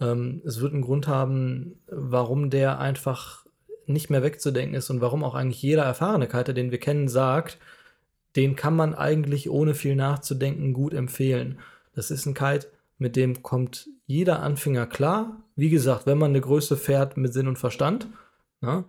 Ähm, 0.01 0.43
es 0.45 0.61
wird 0.61 0.73
einen 0.73 0.83
Grund 0.83 1.09
haben, 1.09 1.81
warum 1.87 2.51
der 2.51 2.79
einfach 2.79 3.47
nicht 3.87 4.11
mehr 4.11 4.23
wegzudenken 4.23 4.75
ist 4.75 4.91
und 4.91 5.01
warum 5.01 5.25
auch 5.25 5.35
eigentlich 5.35 5.63
jeder 5.63 5.85
erfahrene 5.85 6.29
Kiter, 6.29 6.53
den 6.53 6.71
wir 6.71 6.79
kennen, 6.79 7.09
sagt, 7.09 7.59
den 8.37 8.57
kann 8.57 8.75
man 8.75 8.95
eigentlich 8.95 9.51
ohne 9.51 9.75
viel 9.75 9.97
nachzudenken 9.97 10.73
gut 10.73 10.95
empfehlen. 10.95 11.59
Das 11.95 12.11
ist 12.11 12.27
ein 12.27 12.35
Kite, 12.35 12.69
mit 12.99 13.17
dem 13.17 13.43
kommt 13.43 13.89
jeder 14.07 14.43
Anfänger 14.43 14.87
klar. 14.87 15.43
Wie 15.57 15.71
gesagt, 15.71 16.07
wenn 16.07 16.19
man 16.19 16.31
eine 16.31 16.41
Größe 16.41 16.77
fährt 16.77 17.17
mit 17.17 17.33
Sinn 17.33 17.49
und 17.49 17.59
Verstand. 17.59 18.07
Ja? 18.61 18.85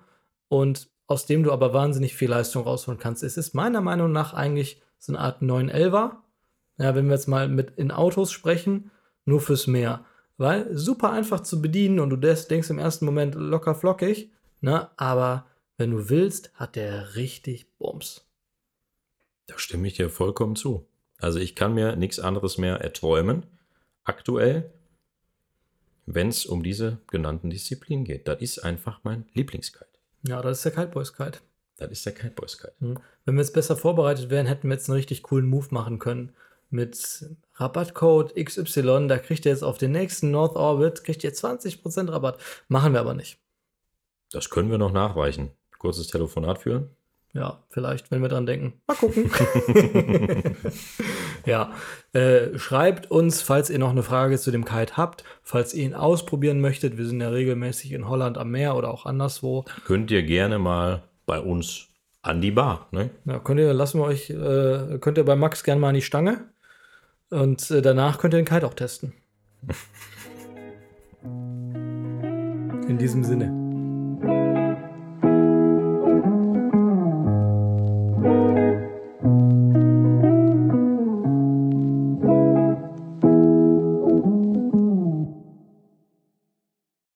Und 0.47 0.87
aus 1.07 1.25
dem 1.25 1.43
du 1.43 1.51
aber 1.51 1.73
wahnsinnig 1.73 2.15
viel 2.15 2.29
Leistung 2.29 2.63
rausholen 2.63 2.99
kannst. 2.99 3.23
Es 3.23 3.37
ist 3.37 3.53
meiner 3.53 3.81
Meinung 3.81 4.11
nach 4.11 4.33
eigentlich 4.33 4.81
so 4.99 5.11
eine 5.11 5.19
Art 5.19 5.41
911er. 5.41 6.11
Ja, 6.77 6.95
wenn 6.95 7.05
wir 7.07 7.13
jetzt 7.13 7.27
mal 7.27 7.49
mit 7.49 7.71
in 7.77 7.91
Autos 7.91 8.31
sprechen, 8.31 8.91
nur 9.25 9.41
fürs 9.41 9.67
Meer. 9.67 10.05
Weil 10.37 10.75
super 10.75 11.11
einfach 11.11 11.41
zu 11.41 11.61
bedienen 11.61 11.99
und 11.99 12.09
du 12.09 12.15
denkst 12.15 12.69
im 12.69 12.79
ersten 12.79 13.05
Moment 13.05 13.35
locker 13.35 13.75
flockig, 13.75 14.31
ne? 14.61 14.89
aber 14.97 15.45
wenn 15.77 15.91
du 15.91 16.09
willst, 16.09 16.51
hat 16.55 16.75
der 16.75 17.15
richtig 17.15 17.77
Bums. 17.77 18.25
Da 19.53 19.59
stimme 19.59 19.87
ich 19.87 19.93
dir 19.93 20.09
vollkommen 20.09 20.55
zu. 20.55 20.87
Also 21.19 21.37
ich 21.37 21.55
kann 21.55 21.75
mir 21.75 21.95
nichts 21.95 22.19
anderes 22.19 22.57
mehr 22.57 22.77
erträumen, 22.81 23.45
aktuell, 24.03 24.73
wenn 26.07 26.29
es 26.29 26.47
um 26.47 26.63
diese 26.63 26.97
genannten 27.07 27.51
Disziplinen 27.51 28.03
geht. 28.03 28.27
Das 28.27 28.41
ist 28.41 28.59
einfach 28.59 29.01
mein 29.03 29.25
Lieblingskite. 29.33 29.85
Ja, 30.23 30.41
das 30.41 30.57
ist 30.57 30.65
der 30.65 30.71
Kiteboys 30.71 31.13
Kite. 31.13 31.39
Das 31.77 31.91
ist 31.91 32.03
der 32.03 32.13
Kiteboys 32.13 32.57
Kite. 32.57 32.73
Hm. 32.79 32.97
Wenn 33.25 33.35
wir 33.35 33.41
jetzt 33.41 33.53
besser 33.53 33.77
vorbereitet 33.77 34.31
wären, 34.31 34.47
hätten 34.47 34.67
wir 34.69 34.75
jetzt 34.75 34.89
einen 34.89 34.97
richtig 34.97 35.21
coolen 35.21 35.45
Move 35.45 35.67
machen 35.69 35.99
können. 35.99 36.33
Mit 36.71 37.27
Rabattcode 37.53 38.33
XY, 38.35 39.07
da 39.07 39.19
kriegt 39.19 39.45
ihr 39.45 39.51
jetzt 39.51 39.63
auf 39.63 39.77
den 39.77 39.91
nächsten 39.91 40.31
North 40.31 40.55
Orbit, 40.55 41.03
kriegt 41.03 41.23
ihr 41.23 41.31
20% 41.31 42.11
Rabatt. 42.11 42.39
Machen 42.67 42.93
wir 42.93 42.99
aber 42.99 43.13
nicht. 43.13 43.37
Das 44.31 44.49
können 44.49 44.71
wir 44.71 44.79
noch 44.79 44.91
nachreichen. 44.91 45.51
Kurzes 45.77 46.07
Telefonat 46.07 46.57
führen. 46.57 46.89
Ja, 47.33 47.63
vielleicht, 47.69 48.11
wenn 48.11 48.21
wir 48.21 48.29
dran 48.29 48.45
denken. 48.45 48.73
Mal 48.85 48.95
gucken. 48.95 49.31
ja, 51.47 51.71
äh, 52.13 52.57
schreibt 52.59 53.09
uns, 53.09 53.41
falls 53.41 53.71
ihr 53.71 53.79
noch 53.79 53.89
eine 53.89 54.03
Frage 54.03 54.37
zu 54.37 54.51
dem 54.51 54.65
Kite 54.65 54.97
habt, 54.97 55.23
falls 55.41 55.73
ihr 55.73 55.83
ihn 55.83 55.95
ausprobieren 55.95 56.61
möchtet. 56.61 56.95
Wir 56.97 57.07
sind 57.07 57.21
ja 57.21 57.29
regelmäßig 57.29 57.91
in 57.91 58.07
Holland 58.07 58.37
am 58.37 58.51
Meer 58.51 58.75
oder 58.75 58.91
auch 58.91 59.07
anderswo. 59.07 59.65
Könnt 59.87 60.11
ihr 60.11 60.21
gerne 60.21 60.59
mal 60.59 61.01
bei 61.25 61.39
uns 61.39 61.87
an 62.21 62.39
die 62.39 62.51
Bar. 62.51 62.87
Ne? 62.91 63.09
Ja, 63.25 63.39
könnt 63.39 63.59
ihr, 63.59 63.73
lassen 63.73 63.99
wir 63.99 64.05
euch, 64.05 64.29
äh, 64.29 64.99
könnt 64.99 65.17
ihr 65.17 65.25
bei 65.25 65.35
Max 65.35 65.63
gerne 65.63 65.81
mal 65.81 65.89
an 65.89 65.95
die 65.95 66.03
Stange. 66.03 66.49
Und 67.31 67.71
äh, 67.71 67.81
danach 67.81 68.19
könnt 68.19 68.35
ihr 68.35 68.41
den 68.41 68.45
Kite 68.45 68.67
auch 68.67 68.75
testen. 68.75 69.13
In 72.87 72.97
diesem 72.99 73.23
Sinne. 73.23 73.62